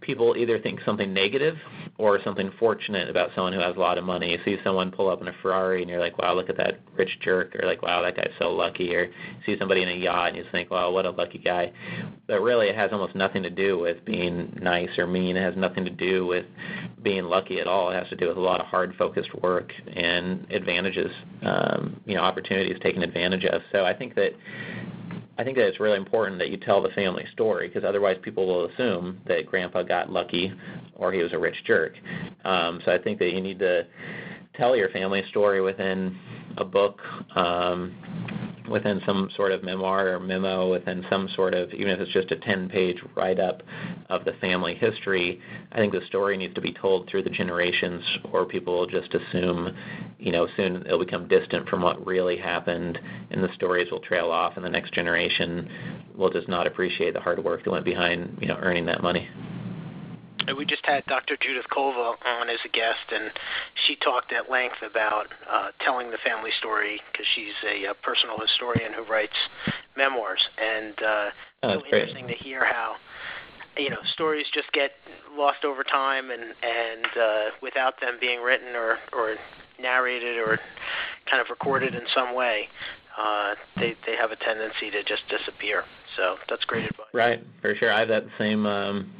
people 0.00 0.34
either 0.38 0.58
think 0.58 0.80
something 0.86 1.12
negative 1.12 1.56
or 1.96 2.20
something 2.24 2.50
fortunate 2.58 3.08
about 3.08 3.30
someone 3.34 3.52
who 3.52 3.60
has 3.60 3.76
a 3.76 3.78
lot 3.78 3.98
of 3.98 4.04
money. 4.04 4.32
You 4.32 4.38
see 4.44 4.60
someone 4.64 4.90
pull 4.90 5.08
up 5.08 5.20
in 5.20 5.28
a 5.28 5.32
Ferrari 5.42 5.80
and 5.80 5.88
you're 5.90 6.00
like, 6.00 6.18
wow, 6.18 6.34
look 6.34 6.50
at 6.50 6.56
that 6.56 6.80
rich 6.96 7.10
jerk, 7.20 7.54
or 7.54 7.66
like, 7.66 7.82
wow, 7.82 8.02
that 8.02 8.16
guy's 8.16 8.32
so 8.38 8.50
lucky, 8.50 8.92
or 8.94 9.10
see 9.46 9.56
somebody 9.58 9.82
in 9.82 9.88
a 9.88 9.94
yacht 9.94 10.28
and 10.28 10.36
you 10.36 10.44
think, 10.50 10.70
wow, 10.70 10.90
what 10.90 11.06
a 11.06 11.10
lucky 11.10 11.38
guy. 11.38 11.72
But 12.26 12.40
really, 12.40 12.66
it 12.66 12.74
has 12.74 12.90
almost 12.92 13.14
nothing 13.14 13.44
to 13.44 13.50
do 13.50 13.78
with 13.78 14.04
being 14.04 14.58
nice 14.60 14.90
or 14.98 15.06
mean. 15.06 15.36
It 15.36 15.42
has 15.42 15.56
nothing 15.56 15.84
to 15.84 15.90
do 15.90 16.26
with 16.26 16.46
being 17.02 17.24
lucky 17.24 17.60
at 17.60 17.68
all. 17.68 17.90
It 17.90 17.94
has 17.94 18.08
to 18.08 18.16
do 18.16 18.26
with 18.26 18.38
a 18.38 18.40
lot 18.40 18.60
of 18.60 18.66
hard, 18.66 18.94
focused 18.96 19.32
work 19.42 19.70
and 19.94 20.50
advantages, 20.50 21.12
um, 21.42 22.00
you 22.06 22.16
know, 22.16 22.22
opportunities 22.22 22.76
taken 22.82 23.02
advantage 23.02 23.44
of. 23.44 23.62
So 23.70 23.84
I 23.84 23.94
think 23.94 24.16
that 24.16 24.32
I 25.36 25.44
think 25.44 25.56
that 25.56 25.66
it's 25.66 25.80
really 25.80 25.96
important 25.96 26.38
that 26.38 26.50
you 26.50 26.56
tell 26.56 26.80
the 26.80 26.90
family 26.90 27.24
story 27.32 27.68
because 27.68 27.84
otherwise 27.84 28.16
people 28.22 28.46
will 28.46 28.66
assume 28.66 29.20
that 29.26 29.46
grandpa 29.46 29.82
got 29.82 30.10
lucky 30.10 30.52
or 30.94 31.12
he 31.12 31.22
was 31.22 31.32
a 31.32 31.38
rich 31.38 31.56
jerk. 31.66 31.94
Um, 32.44 32.80
so 32.84 32.92
I 32.92 32.98
think 32.98 33.18
that 33.18 33.32
you 33.32 33.40
need 33.40 33.58
to 33.58 33.86
tell 34.54 34.76
your 34.76 34.88
family 34.90 35.22
story 35.30 35.60
within 35.60 36.16
a 36.56 36.64
book, 36.64 37.00
um, 37.34 37.94
within 38.68 39.00
some 39.04 39.30
sort 39.36 39.52
of 39.52 39.62
memoir 39.62 40.14
or 40.14 40.20
memo, 40.20 40.70
within 40.70 41.04
some 41.10 41.28
sort 41.34 41.54
of, 41.54 41.72
even 41.72 41.88
if 41.88 42.00
it's 42.00 42.12
just 42.12 42.30
a 42.30 42.36
10 42.36 42.68
page 42.68 42.96
write 43.14 43.38
up 43.38 43.62
of 44.08 44.24
the 44.24 44.32
family 44.40 44.74
history, 44.74 45.40
I 45.72 45.76
think 45.76 45.92
the 45.92 46.04
story 46.06 46.36
needs 46.36 46.54
to 46.54 46.60
be 46.60 46.72
told 46.72 47.08
through 47.08 47.24
the 47.24 47.30
generations, 47.30 48.02
or 48.32 48.44
people 48.46 48.74
will 48.74 48.86
just 48.86 49.12
assume, 49.14 49.74
you 50.18 50.32
know, 50.32 50.46
soon 50.56 50.84
it'll 50.86 50.98
become 50.98 51.28
distant 51.28 51.68
from 51.68 51.82
what 51.82 52.04
really 52.06 52.36
happened, 52.36 52.98
and 53.30 53.42
the 53.42 53.52
stories 53.54 53.90
will 53.90 54.00
trail 54.00 54.30
off, 54.30 54.56
and 54.56 54.64
the 54.64 54.70
next 54.70 54.94
generation 54.94 55.68
will 56.16 56.30
just 56.30 56.48
not 56.48 56.66
appreciate 56.66 57.14
the 57.14 57.20
hard 57.20 57.42
work 57.42 57.64
that 57.64 57.70
went 57.70 57.84
behind, 57.84 58.38
you 58.40 58.48
know, 58.48 58.58
earning 58.60 58.86
that 58.86 59.02
money. 59.02 59.28
We 60.56 60.64
just 60.64 60.84
had 60.84 61.04
Dr. 61.06 61.36
Judith 61.40 61.66
Kova 61.72 62.14
on 62.24 62.48
as 62.48 62.58
a 62.64 62.68
guest, 62.68 63.12
and 63.12 63.30
she 63.86 63.96
talked 63.96 64.32
at 64.32 64.50
length 64.50 64.82
about 64.88 65.26
uh, 65.50 65.68
telling 65.80 66.10
the 66.10 66.18
family 66.24 66.50
story 66.58 67.00
because 67.10 67.26
she's 67.34 67.54
a, 67.66 67.86
a 67.86 67.94
personal 67.94 68.38
historian 68.38 68.92
who 68.92 69.04
writes 69.04 69.36
memoirs, 69.96 70.42
and 70.58 70.94
uh, 71.02 71.30
oh, 71.62 71.78
so 71.78 71.84
interesting 71.86 72.28
to 72.28 72.34
hear 72.34 72.64
how 72.64 72.96
you 73.76 73.90
know 73.90 74.02
stories 74.12 74.46
just 74.52 74.70
get 74.72 74.92
lost 75.36 75.64
over 75.64 75.82
time, 75.82 76.30
and 76.30 76.42
and 76.42 77.06
uh, 77.16 77.44
without 77.62 78.00
them 78.00 78.18
being 78.20 78.40
written 78.40 78.76
or 78.76 78.98
or 79.12 79.36
narrated 79.80 80.38
or 80.38 80.58
kind 81.28 81.40
of 81.40 81.48
recorded 81.50 81.94
in 81.94 82.02
some 82.14 82.34
way, 82.34 82.68
uh, 83.18 83.54
they 83.76 83.96
they 84.06 84.16
have 84.16 84.30
a 84.30 84.36
tendency 84.36 84.90
to 84.90 85.02
just 85.04 85.22
disappear. 85.28 85.84
So 86.16 86.36
that's 86.48 86.64
great 86.64 86.84
advice. 86.84 87.06
Right, 87.12 87.44
for 87.60 87.74
sure. 87.74 87.92
I 87.92 88.00
have 88.00 88.08
that 88.08 88.24
same. 88.38 88.66
Um, 88.66 89.10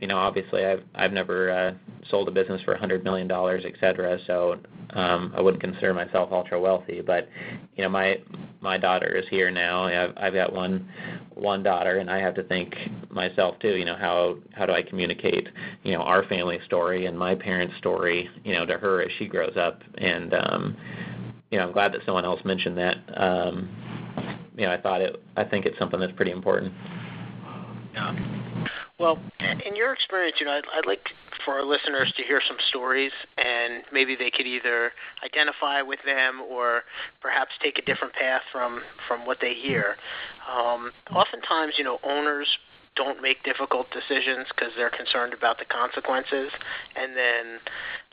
you 0.00 0.06
know, 0.06 0.16
obviously, 0.16 0.64
I've 0.64 0.82
I've 0.94 1.12
never 1.12 1.50
uh, 1.50 1.74
sold 2.08 2.28
a 2.28 2.30
business 2.30 2.62
for 2.62 2.74
a 2.74 2.78
hundred 2.78 3.04
million 3.04 3.28
dollars, 3.28 3.64
et 3.66 3.74
cetera. 3.80 4.18
So 4.26 4.56
um, 4.90 5.32
I 5.36 5.40
wouldn't 5.40 5.62
consider 5.62 5.92
myself 5.92 6.30
ultra 6.32 6.58
wealthy. 6.60 7.02
But 7.02 7.28
you 7.76 7.84
know, 7.84 7.90
my 7.90 8.18
my 8.60 8.78
daughter 8.78 9.14
is 9.14 9.26
here 9.28 9.50
now. 9.50 9.84
I've 9.84 10.14
I've 10.16 10.34
got 10.34 10.52
one 10.52 10.88
one 11.34 11.62
daughter, 11.62 11.98
and 11.98 12.10
I 12.10 12.18
have 12.18 12.34
to 12.36 12.42
think 12.44 12.74
myself 13.10 13.58
too. 13.60 13.76
You 13.76 13.84
know, 13.84 13.96
how 13.96 14.36
how 14.52 14.66
do 14.66 14.72
I 14.72 14.82
communicate 14.82 15.48
you 15.82 15.92
know 15.92 16.00
our 16.00 16.24
family 16.24 16.58
story 16.64 17.06
and 17.06 17.18
my 17.18 17.34
parents' 17.34 17.76
story 17.78 18.28
you 18.44 18.54
know 18.54 18.64
to 18.64 18.78
her 18.78 19.02
as 19.02 19.10
she 19.18 19.26
grows 19.26 19.56
up? 19.56 19.82
And 19.98 20.34
um, 20.34 20.76
you 21.50 21.58
know, 21.58 21.66
I'm 21.66 21.72
glad 21.72 21.92
that 21.92 22.00
someone 22.06 22.24
else 22.24 22.40
mentioned 22.44 22.78
that. 22.78 22.96
Um, 23.16 23.68
you 24.56 24.66
know, 24.66 24.72
I 24.72 24.80
thought 24.80 25.00
it. 25.00 25.22
I 25.36 25.44
think 25.44 25.66
it's 25.66 25.78
something 25.78 26.00
that's 26.00 26.12
pretty 26.12 26.32
important. 26.32 26.72
Yeah. 27.92 28.29
Well, 29.00 29.18
in 29.64 29.76
your 29.76 29.94
experience, 29.94 30.36
you 30.40 30.44
know, 30.44 30.52
I'd, 30.52 30.64
I'd 30.76 30.86
like 30.86 31.00
for 31.46 31.54
our 31.54 31.64
listeners 31.64 32.12
to 32.18 32.22
hear 32.22 32.42
some 32.46 32.58
stories, 32.68 33.12
and 33.38 33.82
maybe 33.90 34.14
they 34.14 34.30
could 34.30 34.46
either 34.46 34.92
identify 35.24 35.80
with 35.80 36.00
them 36.04 36.42
or 36.42 36.82
perhaps 37.22 37.52
take 37.62 37.78
a 37.78 37.82
different 37.82 38.12
path 38.12 38.42
from 38.52 38.82
from 39.08 39.24
what 39.24 39.38
they 39.40 39.54
hear. 39.54 39.96
Um, 40.54 40.90
oftentimes, 41.10 41.74
you 41.78 41.84
know, 41.84 41.98
owners 42.04 42.46
don't 42.96 43.22
make 43.22 43.42
difficult 43.44 43.86
decisions 43.90 44.46
because 44.54 44.72
they're 44.76 44.90
concerned 44.90 45.32
about 45.32 45.58
the 45.58 45.64
consequences, 45.64 46.50
and 46.96 47.16
then 47.16 47.60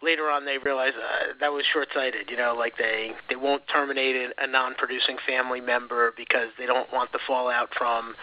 later 0.01 0.29
on 0.29 0.45
they 0.45 0.57
realize 0.59 0.93
uh, 0.95 1.33
that 1.39 1.51
was 1.51 1.65
short-sighted. 1.73 2.29
You 2.29 2.37
know, 2.37 2.55
like 2.57 2.77
they 2.77 3.11
they 3.29 3.35
won't 3.35 3.63
terminate 3.67 4.31
a 4.37 4.47
non-producing 4.47 5.17
family 5.25 5.61
member 5.61 6.13
because 6.15 6.49
they 6.57 6.65
don't 6.65 6.91
want 6.93 7.11
the 7.11 7.19
fallout 7.25 7.69
from 7.77 8.15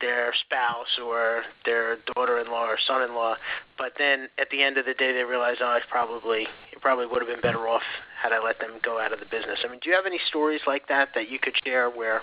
their 0.00 0.34
spouse 0.44 0.98
or 1.02 1.42
their 1.64 1.96
daughter-in-law 2.14 2.66
or 2.66 2.78
son-in-law. 2.86 3.36
But 3.78 3.92
then 3.98 4.28
at 4.38 4.50
the 4.50 4.62
end 4.62 4.78
of 4.78 4.84
the 4.84 4.94
day, 4.94 5.12
they 5.12 5.24
realize, 5.24 5.56
oh, 5.60 5.66
I 5.66 5.80
probably 5.90 6.42
it 6.72 6.80
probably 6.80 7.06
would 7.06 7.22
have 7.22 7.28
been 7.28 7.40
better 7.40 7.66
off 7.68 7.82
had 8.22 8.32
I 8.32 8.44
let 8.44 8.60
them 8.60 8.78
go 8.82 9.00
out 9.00 9.12
of 9.12 9.18
the 9.18 9.26
business. 9.26 9.58
I 9.64 9.68
mean, 9.68 9.80
do 9.82 9.90
you 9.90 9.96
have 9.96 10.06
any 10.06 10.20
stories 10.28 10.60
like 10.66 10.88
that 10.88 11.08
that 11.14 11.28
you 11.30 11.38
could 11.38 11.54
share 11.64 11.90
where 11.90 12.20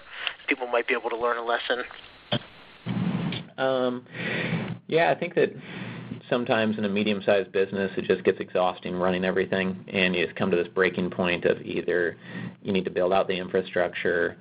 people 0.47 0.67
might 0.67 0.87
be 0.87 0.93
able 0.93 1.09
to 1.09 1.17
learn 1.17 1.37
a 1.37 1.43
lesson? 1.43 1.83
Um, 3.59 4.05
yeah, 4.87 5.11
I 5.11 5.15
think 5.15 5.35
that 5.35 5.53
sometimes 6.29 6.77
in 6.77 6.85
a 6.85 6.89
medium-sized 6.89 7.51
business 7.51 7.91
it 7.97 8.05
just 8.05 8.23
gets 8.23 8.39
exhausting 8.39 8.95
running 8.95 9.25
everything 9.25 9.83
and 9.91 10.15
you 10.15 10.23
just 10.23 10.37
come 10.37 10.51
to 10.51 10.57
this 10.57 10.67
breaking 10.67 11.09
point 11.09 11.43
of 11.45 11.59
either 11.63 12.15
you 12.61 12.71
need 12.71 12.85
to 12.85 12.91
build 12.91 13.11
out 13.11 13.27
the 13.27 13.33
infrastructure 13.33 14.37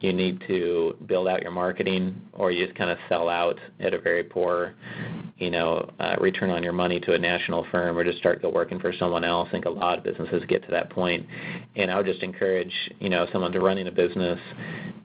you 0.00 0.12
need 0.12 0.42
to 0.46 0.94
build 1.06 1.26
out 1.26 1.40
your 1.40 1.50
marketing 1.50 2.20
or 2.34 2.50
you 2.52 2.66
just 2.66 2.76
kind 2.76 2.90
of 2.90 2.98
sell 3.08 3.28
out 3.28 3.58
at 3.80 3.94
a 3.94 3.98
very 3.98 4.22
poor 4.22 4.74
you 5.40 5.50
know 5.50 5.90
uh, 5.98 6.14
return 6.20 6.50
on 6.50 6.62
your 6.62 6.72
money 6.72 7.00
to 7.00 7.14
a 7.14 7.18
national 7.18 7.66
firm 7.72 7.98
or 7.98 8.04
just 8.04 8.18
start 8.18 8.40
go 8.42 8.50
working 8.50 8.78
for 8.78 8.92
someone 8.92 9.24
else 9.24 9.48
i 9.48 9.52
think 9.52 9.64
a 9.64 9.70
lot 9.70 9.98
of 9.98 10.04
businesses 10.04 10.42
get 10.48 10.62
to 10.62 10.70
that 10.70 10.90
point 10.90 11.26
and 11.76 11.90
i 11.90 11.96
would 11.96 12.06
just 12.06 12.22
encourage 12.22 12.72
you 13.00 13.08
know 13.08 13.26
someone 13.32 13.50
to 13.50 13.60
running 13.60 13.88
a 13.88 13.92
business 13.92 14.38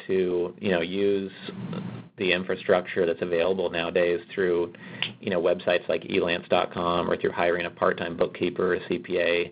to 0.08 0.54
you 0.60 0.72
know 0.72 0.82
use 0.82 1.32
the 2.18 2.32
infrastructure 2.32 3.06
that's 3.06 3.22
available 3.22 3.70
nowadays 3.70 4.20
through, 4.34 4.72
you 5.20 5.30
know, 5.30 5.42
websites 5.42 5.88
like 5.90 6.04
elance.com 6.04 7.10
or 7.10 7.18
through 7.18 7.32
hiring 7.32 7.66
a 7.66 7.70
part-time 7.70 8.16
bookkeeper 8.16 8.76
or 8.76 8.80
CPA 8.90 9.52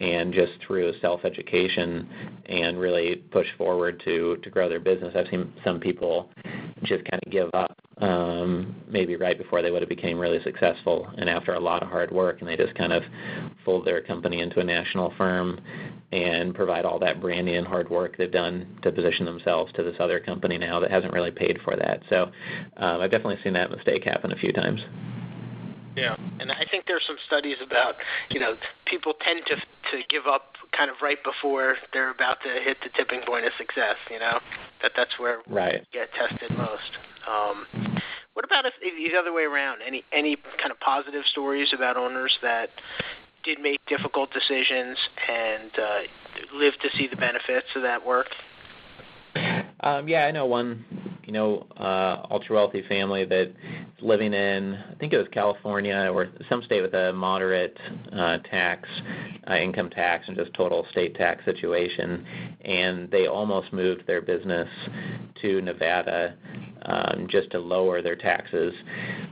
and 0.00 0.32
just 0.32 0.52
through 0.66 0.92
self-education 1.00 2.08
and 2.46 2.78
really 2.78 3.16
push 3.16 3.46
forward 3.58 4.00
to 4.04 4.36
to 4.42 4.50
grow 4.50 4.68
their 4.68 4.80
business. 4.80 5.14
I've 5.14 5.28
seen 5.28 5.52
some 5.64 5.80
people 5.80 6.30
just 6.84 7.04
kind 7.10 7.20
of 7.26 7.32
give 7.32 7.50
up 7.52 7.76
um, 8.00 8.76
maybe 8.88 9.16
right 9.16 9.36
before 9.36 9.62
they 9.62 9.70
would 9.70 9.82
have 9.82 9.88
became 9.88 10.18
really 10.18 10.42
successful 10.42 11.08
and 11.16 11.28
after 11.28 11.54
a 11.54 11.60
lot 11.60 11.82
of 11.82 11.88
hard 11.88 12.10
work 12.10 12.40
and 12.40 12.48
they 12.48 12.56
just 12.56 12.74
kind 12.74 12.92
of 12.92 13.02
fold 13.64 13.84
their 13.84 14.00
company 14.00 14.40
into 14.40 14.60
a 14.60 14.64
national 14.64 15.12
firm 15.18 15.60
and 16.12 16.54
provide 16.54 16.84
all 16.84 16.98
that 16.98 17.20
branding 17.20 17.56
and 17.56 17.66
hard 17.66 17.90
work 17.90 18.16
they've 18.16 18.32
done 18.32 18.78
to 18.82 18.90
position 18.92 19.24
themselves 19.24 19.72
to 19.74 19.82
this 19.82 19.96
other 20.00 20.20
company 20.20 20.56
now 20.56 20.80
that 20.80 20.90
hasn't 20.90 21.12
really 21.12 21.30
paid 21.30 21.58
for 21.64 21.76
that. 21.76 22.00
So 22.08 22.30
um, 22.76 23.00
I've 23.00 23.10
definitely 23.10 23.38
seen 23.42 23.52
that 23.54 23.70
mistake 23.70 24.04
happen 24.04 24.32
a 24.32 24.36
few 24.36 24.52
times. 24.52 24.80
Yeah, 25.96 26.16
and 26.38 26.52
I 26.52 26.64
think 26.70 26.84
there's 26.86 27.02
some 27.06 27.16
studies 27.26 27.56
about 27.60 27.96
you 28.30 28.38
know 28.38 28.54
people 28.86 29.14
tend 29.20 29.42
to 29.46 29.56
to 29.56 30.04
give 30.08 30.26
up 30.26 30.54
kind 30.70 30.90
of 30.90 30.96
right 31.02 31.18
before 31.24 31.76
they're 31.92 32.12
about 32.12 32.38
to 32.42 32.62
hit 32.62 32.76
the 32.84 32.90
tipping 32.96 33.20
point 33.26 33.46
of 33.46 33.52
success. 33.58 33.96
You 34.08 34.20
know 34.20 34.38
that 34.82 34.92
that's 34.96 35.18
where 35.18 35.40
right. 35.48 35.84
we 35.92 35.98
get 35.98 36.08
tested 36.14 36.56
most. 36.56 36.92
Um, 37.26 37.66
what 38.38 38.44
about 38.44 38.66
if, 38.66 38.74
if 38.80 39.12
the 39.12 39.18
other 39.18 39.32
way 39.32 39.42
around? 39.42 39.80
Any 39.84 40.04
any 40.12 40.36
kind 40.60 40.70
of 40.70 40.78
positive 40.78 41.24
stories 41.26 41.72
about 41.74 41.96
owners 41.96 42.38
that 42.40 42.70
did 43.42 43.58
make 43.58 43.84
difficult 43.88 44.30
decisions 44.32 44.96
and 45.28 45.72
uh, 45.76 45.98
lived 46.54 46.78
to 46.82 46.88
see 46.96 47.08
the 47.08 47.16
benefits 47.16 47.66
of 47.74 47.82
that 47.82 48.06
work? 48.06 48.28
Um, 49.80 50.06
yeah, 50.06 50.26
I 50.26 50.30
know 50.30 50.46
one 50.46 50.84
you 51.28 51.34
know, 51.34 51.66
uh, 51.76 52.26
ultra 52.30 52.56
wealthy 52.56 52.82
family 52.88 53.26
that's 53.26 53.50
living 54.00 54.32
in, 54.32 54.74
I 54.74 54.94
think 54.94 55.12
it 55.12 55.18
was 55.18 55.26
California 55.32 56.10
or 56.12 56.28
some 56.48 56.62
state 56.62 56.82
with 56.82 56.94
a 56.94 57.12
moderate 57.12 57.76
uh, 58.12 58.38
tax, 58.50 58.88
uh, 59.48 59.56
income 59.56 59.90
tax, 59.90 60.28
and 60.28 60.36
just 60.36 60.54
total 60.54 60.86
state 60.90 61.14
tax 61.16 61.44
situation, 61.44 62.24
and 62.62 63.10
they 63.10 63.26
almost 63.26 63.72
moved 63.72 64.06
their 64.06 64.22
business 64.22 64.68
to 65.42 65.60
Nevada 65.62 66.34
um, 66.82 67.26
just 67.28 67.50
to 67.50 67.58
lower 67.58 68.02
their 68.02 68.16
taxes. 68.16 68.72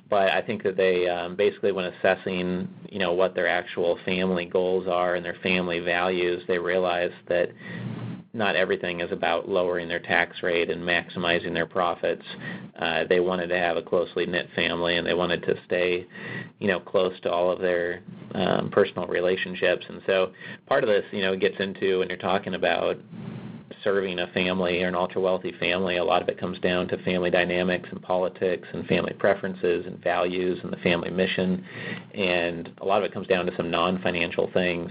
But 0.08 0.30
I 0.30 0.42
think 0.42 0.62
that 0.64 0.76
they 0.76 1.08
um, 1.08 1.36
basically, 1.36 1.72
when 1.72 1.86
assessing, 1.86 2.68
you 2.88 2.98
know, 2.98 3.12
what 3.12 3.34
their 3.34 3.48
actual 3.48 3.98
family 4.04 4.46
goals 4.46 4.86
are 4.88 5.14
and 5.14 5.24
their 5.24 5.36
family 5.42 5.80
values, 5.80 6.42
they 6.48 6.58
realized 6.58 7.14
that 7.28 7.50
not 8.36 8.54
everything 8.54 9.00
is 9.00 9.10
about 9.10 9.48
lowering 9.48 9.88
their 9.88 9.98
tax 9.98 10.42
rate 10.42 10.70
and 10.70 10.82
maximizing 10.82 11.54
their 11.54 11.66
profits. 11.66 12.22
Uh, 12.78 13.04
they 13.08 13.18
wanted 13.18 13.46
to 13.48 13.58
have 13.58 13.76
a 13.76 13.82
closely 13.82 14.26
knit 14.26 14.48
family 14.54 14.96
and 14.96 15.06
they 15.06 15.14
wanted 15.14 15.42
to 15.42 15.54
stay, 15.64 16.06
you 16.58 16.68
know, 16.68 16.78
close 16.78 17.18
to 17.22 17.32
all 17.32 17.50
of 17.50 17.58
their 17.60 18.02
um, 18.34 18.70
personal 18.70 19.06
relationships. 19.06 19.84
And 19.88 20.02
so 20.06 20.32
part 20.66 20.84
of 20.84 20.88
this, 20.88 21.04
you 21.12 21.22
know, 21.22 21.34
gets 21.34 21.56
into 21.58 22.00
when 22.00 22.08
you're 22.08 22.18
talking 22.18 22.54
about 22.54 22.96
serving 23.86 24.18
a 24.18 24.26
family 24.28 24.82
or 24.82 24.88
an 24.88 24.96
ultra 24.96 25.20
wealthy 25.20 25.52
family, 25.60 25.98
a 25.98 26.04
lot 26.04 26.20
of 26.20 26.28
it 26.28 26.40
comes 26.40 26.58
down 26.58 26.88
to 26.88 27.00
family 27.04 27.30
dynamics 27.30 27.88
and 27.92 28.02
politics 28.02 28.66
and 28.72 28.84
family 28.86 29.12
preferences 29.12 29.86
and 29.86 30.02
values 30.02 30.58
and 30.64 30.72
the 30.72 30.76
family 30.78 31.08
mission. 31.08 31.64
And 32.12 32.68
a 32.80 32.84
lot 32.84 32.98
of 32.98 33.04
it 33.04 33.14
comes 33.14 33.28
down 33.28 33.46
to 33.46 33.56
some 33.56 33.70
non 33.70 34.02
financial 34.02 34.50
things, 34.52 34.90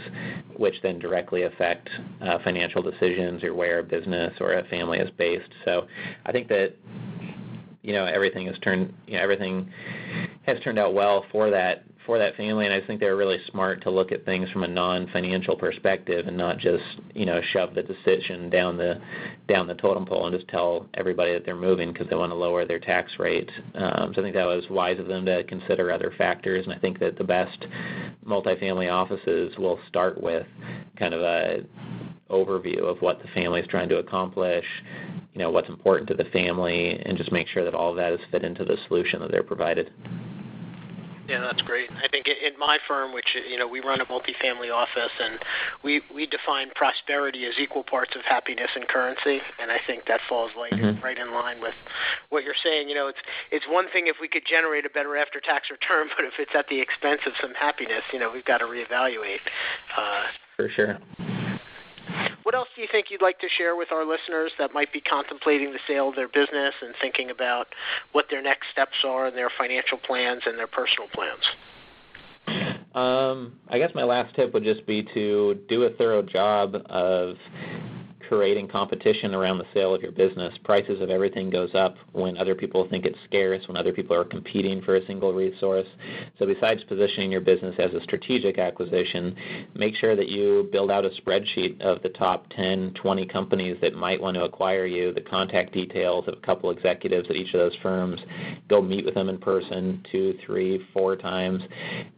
which 0.55 0.75
then 0.81 0.97
directly 0.97 1.43
affect 1.43 1.89
uh, 2.21 2.37
financial 2.45 2.81
decisions 2.81 3.43
or 3.43 3.53
where 3.53 3.79
a 3.79 3.83
business 3.83 4.33
or 4.39 4.53
a 4.53 4.63
family 4.69 4.99
is 4.99 5.09
based. 5.17 5.51
So 5.65 5.87
I 6.25 6.31
think 6.31 6.47
that 6.47 6.73
you 7.81 7.91
know 7.91 8.05
everything 8.05 8.47
has 8.47 8.57
turned 8.59 8.93
you 9.07 9.15
know 9.17 9.21
everything 9.21 9.69
has 10.47 10.57
turned 10.63 10.79
out 10.79 10.93
well 10.93 11.25
for 11.31 11.49
that 11.49 11.83
for 12.05 12.17
that 12.19 12.35
family, 12.35 12.65
and 12.65 12.73
I 12.73 12.85
think 12.85 12.99
they 12.99 13.07
were 13.07 13.15
really 13.15 13.39
smart 13.49 13.81
to 13.83 13.89
look 13.89 14.11
at 14.11 14.25
things 14.25 14.49
from 14.51 14.63
a 14.63 14.67
non-financial 14.67 15.55
perspective 15.55 16.27
and 16.27 16.37
not 16.37 16.57
just 16.57 16.83
you 17.13 17.25
know 17.25 17.41
shove 17.51 17.73
the 17.73 17.83
decision 17.83 18.49
down 18.49 18.77
the 18.77 18.99
down 19.47 19.67
the 19.67 19.75
totem 19.75 20.05
pole 20.05 20.27
and 20.27 20.35
just 20.35 20.47
tell 20.49 20.87
everybody 20.93 21.33
that 21.33 21.45
they're 21.45 21.55
moving 21.55 21.91
because 21.91 22.07
they 22.09 22.15
want 22.15 22.31
to 22.31 22.35
lower 22.35 22.65
their 22.65 22.79
tax 22.79 23.11
rate. 23.19 23.49
Um, 23.75 24.13
so 24.13 24.21
I 24.21 24.23
think 24.23 24.35
that 24.35 24.45
was 24.45 24.65
wise 24.69 24.99
of 24.99 25.07
them 25.07 25.25
to 25.25 25.43
consider 25.43 25.91
other 25.91 26.13
factors, 26.17 26.65
and 26.65 26.73
I 26.73 26.79
think 26.79 26.99
that 26.99 27.17
the 27.17 27.23
best 27.23 27.65
multifamily 28.25 28.91
offices 28.91 29.57
will 29.57 29.79
start 29.87 30.21
with 30.21 30.45
kind 30.97 31.13
of 31.13 31.21
a 31.21 31.63
overview 32.29 32.83
of 32.83 33.01
what 33.01 33.21
the 33.21 33.27
family 33.29 33.61
is 33.61 33.67
trying 33.67 33.89
to 33.89 33.97
accomplish, 33.97 34.65
you 35.33 35.39
know, 35.39 35.51
what's 35.51 35.69
important 35.69 36.07
to 36.09 36.15
the 36.15 36.25
family, 36.31 36.99
and 37.05 37.17
just 37.17 37.31
make 37.31 37.47
sure 37.47 37.63
that 37.63 37.75
all 37.75 37.91
of 37.91 37.97
that 37.97 38.13
is 38.13 38.19
fit 38.31 38.43
into 38.43 38.65
the 38.65 38.77
solution 38.87 39.19
that 39.19 39.31
they're 39.31 39.43
provided. 39.43 39.91
Yeah, 41.27 41.41
that's 41.41 41.61
great. 41.63 41.89
I 41.91 42.07
think 42.07 42.27
in 42.27 42.57
my 42.59 42.77
firm, 42.87 43.13
which 43.13 43.35
you 43.49 43.57
know 43.57 43.67
we 43.67 43.79
run 43.79 43.99
a 43.99 44.05
multifamily 44.05 44.71
office, 44.71 45.11
and 45.19 45.39
we 45.83 46.01
we 46.13 46.27
define 46.27 46.69
prosperity 46.75 47.45
as 47.45 47.53
equal 47.59 47.83
parts 47.83 48.15
of 48.15 48.21
happiness 48.21 48.69
and 48.75 48.87
currency, 48.87 49.41
and 49.59 49.71
I 49.71 49.79
think 49.87 50.05
that 50.07 50.19
falls 50.29 50.51
right 50.55 50.71
mm-hmm. 50.71 51.03
right 51.03 51.17
in 51.17 51.33
line 51.33 51.61
with 51.61 51.73
what 52.29 52.43
you're 52.43 52.59
saying. 52.63 52.89
You 52.89 52.95
know, 52.95 53.07
it's 53.07 53.19
it's 53.51 53.65
one 53.67 53.89
thing 53.91 54.07
if 54.07 54.17
we 54.21 54.27
could 54.27 54.43
generate 54.47 54.85
a 54.85 54.89
better 54.89 55.17
after-tax 55.17 55.69
return, 55.71 56.09
but 56.15 56.25
if 56.25 56.33
it's 56.37 56.51
at 56.53 56.67
the 56.69 56.79
expense 56.79 57.21
of 57.25 57.33
some 57.41 57.53
happiness, 57.53 58.03
you 58.13 58.19
know, 58.19 58.31
we've 58.31 58.45
got 58.45 58.59
to 58.59 58.65
reevaluate. 58.65 59.41
Uh, 59.97 60.23
For 60.55 60.69
sure. 60.69 60.99
What 62.45 62.53
else 62.53 62.67
do 62.75 62.81
you 62.83 62.87
think 62.91 63.07
you'd 63.09 63.23
like 63.23 63.39
to 63.39 63.47
share 63.49 63.75
with 63.75 63.91
our 63.91 64.05
listeners 64.05 64.51
that 64.59 64.71
might 64.71 64.93
be 64.93 65.01
contemplating 65.01 65.73
the 65.73 65.79
sale 65.87 66.09
of 66.09 66.15
their 66.15 66.27
business 66.27 66.75
and 66.79 66.93
thinking 67.01 67.31
about 67.31 67.65
what 68.11 68.25
their 68.29 68.43
next 68.43 68.67
steps 68.71 68.97
are 69.03 69.25
and 69.25 69.35
their 69.35 69.49
financial 69.57 69.97
plans 69.97 70.43
and 70.45 70.55
their 70.55 70.67
personal 70.67 71.07
plans? 71.11 71.41
Um, 72.93 73.53
I 73.67 73.79
guess 73.79 73.89
my 73.95 74.03
last 74.03 74.35
tip 74.35 74.53
would 74.53 74.63
just 74.63 74.85
be 74.85 75.01
to 75.15 75.59
do 75.67 75.85
a 75.85 75.89
thorough 75.89 76.21
job 76.21 76.75
of 76.85 77.37
creating 78.27 78.67
competition 78.67 79.33
around 79.33 79.57
the 79.57 79.65
sale 79.73 79.93
of 79.93 80.01
your 80.01 80.11
business. 80.11 80.53
Prices 80.63 81.01
of 81.01 81.09
everything 81.09 81.49
goes 81.49 81.73
up 81.73 81.95
when 82.11 82.37
other 82.37 82.55
people 82.55 82.87
think 82.89 83.05
it's 83.05 83.17
scarce, 83.25 83.67
when 83.67 83.77
other 83.77 83.93
people 83.93 84.15
are 84.15 84.23
competing 84.23 84.81
for 84.81 84.95
a 84.95 85.05
single 85.05 85.33
resource. 85.33 85.87
So 86.39 86.45
besides 86.45 86.83
positioning 86.85 87.31
your 87.31 87.41
business 87.41 87.75
as 87.79 87.93
a 87.93 88.01
strategic 88.03 88.57
acquisition, 88.57 89.35
make 89.73 89.95
sure 89.95 90.15
that 90.15 90.29
you 90.29 90.69
build 90.71 90.91
out 90.91 91.05
a 91.05 91.09
spreadsheet 91.21 91.79
of 91.81 92.01
the 92.01 92.09
top 92.09 92.47
10, 92.49 92.93
20 92.95 93.25
companies 93.27 93.77
that 93.81 93.93
might 93.95 94.21
want 94.21 94.35
to 94.35 94.43
acquire 94.43 94.85
you, 94.85 95.13
the 95.13 95.21
contact 95.21 95.73
details 95.73 96.25
of 96.27 96.33
a 96.33 96.45
couple 96.45 96.71
executives 96.71 97.27
at 97.29 97.35
each 97.35 97.53
of 97.53 97.59
those 97.59 97.75
firms. 97.81 98.19
Go 98.67 98.81
meet 98.81 99.05
with 99.05 99.15
them 99.15 99.29
in 99.29 99.37
person 99.37 100.03
two, 100.11 100.37
three, 100.45 100.85
four 100.93 101.15
times 101.15 101.61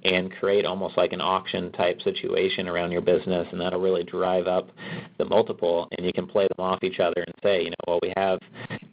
and 0.03 0.31
create 0.39 0.65
almost 0.65 0.97
like 0.97 1.13
an 1.13 1.21
auction 1.21 1.71
type 1.73 2.01
situation 2.01 2.67
around 2.67 2.91
your 2.91 3.01
business 3.01 3.47
and 3.51 3.59
that'll 3.59 3.81
really 3.81 4.03
drive 4.03 4.47
up 4.47 4.69
the 5.17 5.25
multiple 5.25 5.87
and 5.97 6.05
you 6.05 6.13
can 6.13 6.27
play 6.27 6.47
them 6.47 6.65
off 6.65 6.83
each 6.83 6.99
other 6.99 7.23
and 7.25 7.35
say, 7.43 7.63
you 7.63 7.69
know, 7.69 7.75
well, 7.87 7.99
we 8.01 8.13
have 8.15 8.39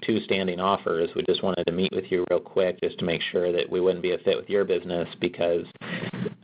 two 0.02 0.20
standing 0.24 0.60
offers. 0.60 1.10
We 1.14 1.22
just 1.24 1.42
wanted 1.42 1.64
to 1.64 1.72
meet 1.72 1.92
with 1.92 2.04
you 2.10 2.24
real 2.30 2.40
quick 2.40 2.80
just 2.82 2.98
to 2.98 3.04
make 3.04 3.20
sure 3.32 3.52
that 3.52 3.70
we 3.70 3.80
wouldn't 3.80 4.02
be 4.02 4.12
a 4.12 4.18
fit 4.18 4.36
with 4.36 4.48
your 4.48 4.64
business 4.64 5.08
because, 5.20 5.64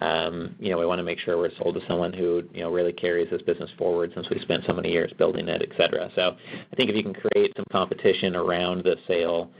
um, 0.00 0.54
you 0.58 0.70
know, 0.70 0.78
we 0.78 0.86
want 0.86 0.98
to 0.98 1.02
make 1.02 1.18
sure 1.18 1.38
we're 1.38 1.54
sold 1.56 1.74
to 1.74 1.86
someone 1.86 2.12
who, 2.12 2.42
you 2.52 2.60
know, 2.60 2.70
really 2.70 2.92
carries 2.92 3.30
this 3.30 3.42
business 3.42 3.70
forward 3.78 4.12
since 4.14 4.28
we 4.30 4.38
spent 4.40 4.64
so 4.66 4.72
many 4.72 4.90
years 4.90 5.12
building 5.18 5.48
it, 5.48 5.62
et 5.62 5.76
cetera. 5.76 6.10
So 6.14 6.36
I 6.72 6.76
think 6.76 6.90
if 6.90 6.96
you 6.96 7.02
can 7.02 7.14
create 7.14 7.52
some 7.56 7.66
competition 7.72 8.36
around 8.36 8.84
the 8.84 8.96
sale, 9.08 9.50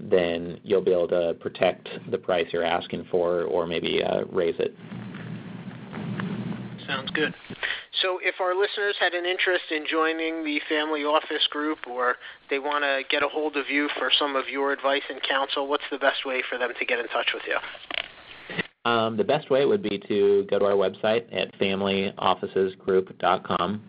then 0.00 0.60
you'll 0.64 0.84
be 0.84 0.92
able 0.92 1.08
to 1.08 1.36
protect 1.40 1.88
the 2.10 2.18
price 2.18 2.46
you're 2.52 2.64
asking 2.64 3.06
for 3.10 3.42
or 3.44 3.66
maybe 3.66 4.02
uh, 4.02 4.24
raise 4.30 4.56
it. 4.58 4.74
Sounds 6.88 7.10
good. 7.10 7.34
So, 8.00 8.18
if 8.22 8.36
our 8.40 8.54
listeners 8.54 8.96
had 8.98 9.12
an 9.12 9.26
interest 9.26 9.64
in 9.70 9.84
joining 9.88 10.42
the 10.42 10.58
family 10.70 11.04
office 11.04 11.46
group 11.50 11.80
or 11.86 12.16
they 12.48 12.58
want 12.58 12.82
to 12.82 13.02
get 13.10 13.22
a 13.22 13.28
hold 13.28 13.58
of 13.58 13.68
you 13.68 13.90
for 13.98 14.10
some 14.18 14.36
of 14.36 14.48
your 14.48 14.72
advice 14.72 15.02
and 15.10 15.20
counsel, 15.22 15.68
what's 15.68 15.84
the 15.90 15.98
best 15.98 16.24
way 16.24 16.42
for 16.48 16.56
them 16.56 16.70
to 16.78 16.84
get 16.86 16.98
in 16.98 17.06
touch 17.08 17.34
with 17.34 17.42
you? 17.46 17.58
Um, 18.90 19.18
the 19.18 19.24
best 19.24 19.50
way 19.50 19.66
would 19.66 19.82
be 19.82 19.98
to 20.08 20.46
go 20.48 20.58
to 20.58 20.64
our 20.64 20.72
website 20.72 21.26
at 21.30 21.52
familyofficesgroup.com, 21.58 23.82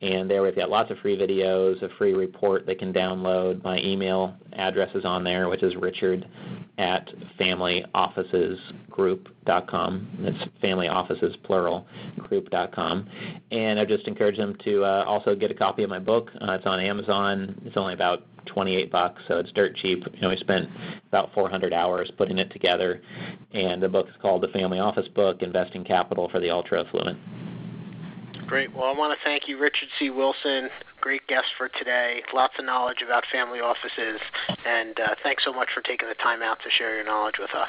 and 0.00 0.30
there 0.30 0.42
we've 0.42 0.54
got 0.54 0.70
lots 0.70 0.92
of 0.92 0.98
free 0.98 1.18
videos, 1.18 1.82
a 1.82 1.88
free 1.96 2.12
report 2.12 2.66
they 2.66 2.76
can 2.76 2.92
download. 2.92 3.64
My 3.64 3.80
email 3.80 4.36
address 4.52 4.94
is 4.94 5.04
on 5.04 5.24
there, 5.24 5.48
which 5.48 5.64
is 5.64 5.74
richard 5.74 6.28
at 6.78 7.12
familyofficesgroup.com. 7.38 10.08
That's 10.20 10.38
family 10.60 10.88
offices, 10.88 11.36
plural, 11.44 11.86
group.com. 12.18 13.08
And 13.50 13.78
I 13.78 13.84
just 13.84 14.08
encourage 14.08 14.36
them 14.36 14.56
to 14.64 14.82
uh, 14.84 15.04
also 15.06 15.36
get 15.36 15.50
a 15.50 15.54
copy 15.54 15.82
of 15.84 15.90
my 15.90 15.98
book. 15.98 16.30
Uh, 16.40 16.52
it's 16.52 16.64
on 16.66 16.80
Amazon. 16.80 17.60
It's 17.64 17.76
only 17.76 17.92
about 17.94 18.22
28 18.46 18.90
bucks, 18.90 19.22
so 19.28 19.38
it's 19.38 19.52
dirt 19.52 19.76
cheap. 19.76 20.02
You 20.14 20.20
know, 20.20 20.30
we 20.30 20.36
spent 20.36 20.68
about 21.08 21.32
400 21.32 21.72
hours 21.72 22.10
putting 22.16 22.38
it 22.38 22.50
together, 22.52 23.00
and 23.52 23.80
the 23.82 23.88
book 23.88 24.08
is 24.08 24.14
called 24.20 24.42
The 24.42 24.48
Family 24.48 24.80
Office 24.80 25.08
Book: 25.08 25.42
Investing 25.42 25.84
Capital 25.84 26.28
for 26.28 26.40
the 26.40 26.50
Ultra 26.50 26.84
Affluent. 26.84 27.18
Great. 28.46 28.74
Well, 28.74 28.84
I 28.84 28.92
want 28.92 29.18
to 29.18 29.24
thank 29.24 29.48
you, 29.48 29.58
Richard 29.58 29.88
C. 29.98 30.10
Wilson. 30.10 30.68
Great 31.04 31.26
guest 31.26 31.48
for 31.58 31.68
today. 31.68 32.22
Lots 32.32 32.54
of 32.58 32.64
knowledge 32.64 33.02
about 33.04 33.24
family 33.30 33.60
offices, 33.60 34.22
and 34.64 34.98
uh, 34.98 35.14
thanks 35.22 35.44
so 35.44 35.52
much 35.52 35.68
for 35.74 35.82
taking 35.82 36.08
the 36.08 36.14
time 36.14 36.40
out 36.40 36.56
to 36.62 36.70
share 36.70 36.96
your 36.96 37.04
knowledge 37.04 37.34
with 37.38 37.50
us. 37.54 37.68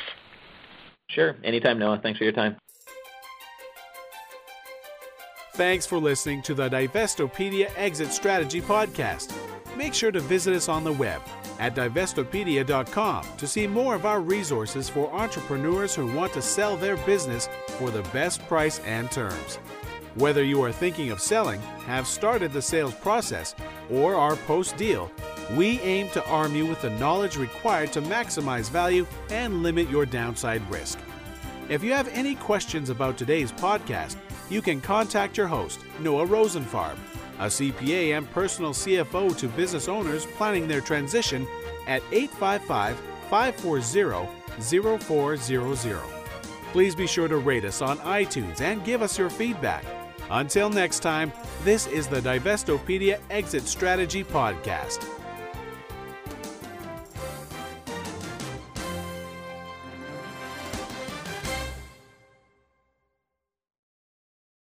Sure. 1.10 1.36
Anytime, 1.44 1.78
Noah. 1.78 2.00
Thanks 2.02 2.18
for 2.18 2.24
your 2.24 2.32
time. 2.32 2.56
Thanks 5.56 5.86
for 5.86 5.98
listening 5.98 6.44
to 6.44 6.54
the 6.54 6.70
Divestopedia 6.70 7.70
Exit 7.76 8.14
Strategy 8.14 8.62
Podcast. 8.62 9.36
Make 9.76 9.94
sure 9.94 10.14
to 10.14 10.22
visit 10.22 10.56
us 10.56 10.70
on 10.70 10.86
the 10.86 10.94
web 10.94 11.22
at 11.60 11.76
divestopedia.com 11.76 13.26
to 13.38 13.48
see 13.48 13.68
more 13.68 13.96
of 13.96 14.06
our 14.06 14.22
resources 14.22 14.88
for 14.88 15.14
entrepreneurs 15.14 15.94
who 15.94 16.08
want 16.14 16.32
to 16.32 16.42
sell 16.42 16.78
their 16.78 16.96
business 16.98 17.50
for 17.78 17.92
the 17.92 18.04
best 18.14 18.48
price 18.48 18.80
and 18.86 19.12
terms. 19.12 19.60
Whether 20.16 20.46
you 20.46 20.64
are 20.64 20.72
thinking 20.72 21.12
of 21.12 21.20
selling, 21.20 21.60
have 21.88 22.08
started 22.08 22.54
the 22.54 22.62
sales 22.62 22.96
process, 22.96 23.54
or 23.92 24.16
are 24.16 24.38
post 24.38 24.78
deal, 24.78 25.12
we 25.58 25.82
aim 25.82 26.08
to 26.12 26.26
arm 26.28 26.56
you 26.56 26.66
with 26.66 26.82
the 26.82 26.90
knowledge 26.92 27.36
required 27.36 27.92
to 27.94 28.02
maximize 28.02 28.70
value 28.70 29.06
and 29.30 29.62
limit 29.62 29.90
your 29.90 30.06
downside 30.06 30.62
risk. 30.72 31.00
If 31.68 31.84
you 31.84 31.92
have 31.92 32.08
any 32.10 32.36
questions 32.36 32.90
about 32.90 33.18
today's 33.18 33.52
podcast, 33.52 34.16
you 34.50 34.62
can 34.62 34.80
contact 34.80 35.36
your 35.36 35.48
host, 35.48 35.82
Noah 36.00 36.26
Rosenfarb, 36.26 36.96
a 37.40 37.48
CPA 37.48 38.18
and 38.18 38.32
personal 38.32 38.72
CFO 38.72 39.36
to 39.36 39.50
business 39.50 39.90
owners 39.90 40.26
planning 40.26 40.66
their 40.66 40.80
transition 40.80 41.46
at 41.88 42.02
855 42.14 42.98
540 43.30 44.30
0400. 44.62 46.00
Please 46.72 46.96
be 46.96 47.06
sure 47.06 47.28
to 47.28 47.38
rate 47.38 47.66
us 47.66 47.82
on 47.82 47.98
iTunes 48.00 48.62
and 48.62 48.82
give 48.86 49.02
us 49.02 49.18
your 49.18 49.30
feedback. 49.30 49.84
Until 50.30 50.70
next 50.70 51.00
time, 51.00 51.32
this 51.64 51.88
is 51.88 52.08
the 52.08 52.22
Divestopedia 52.22 53.20
Exit 53.30 53.68
Strategy 53.68 54.24
Podcast. 54.24 55.15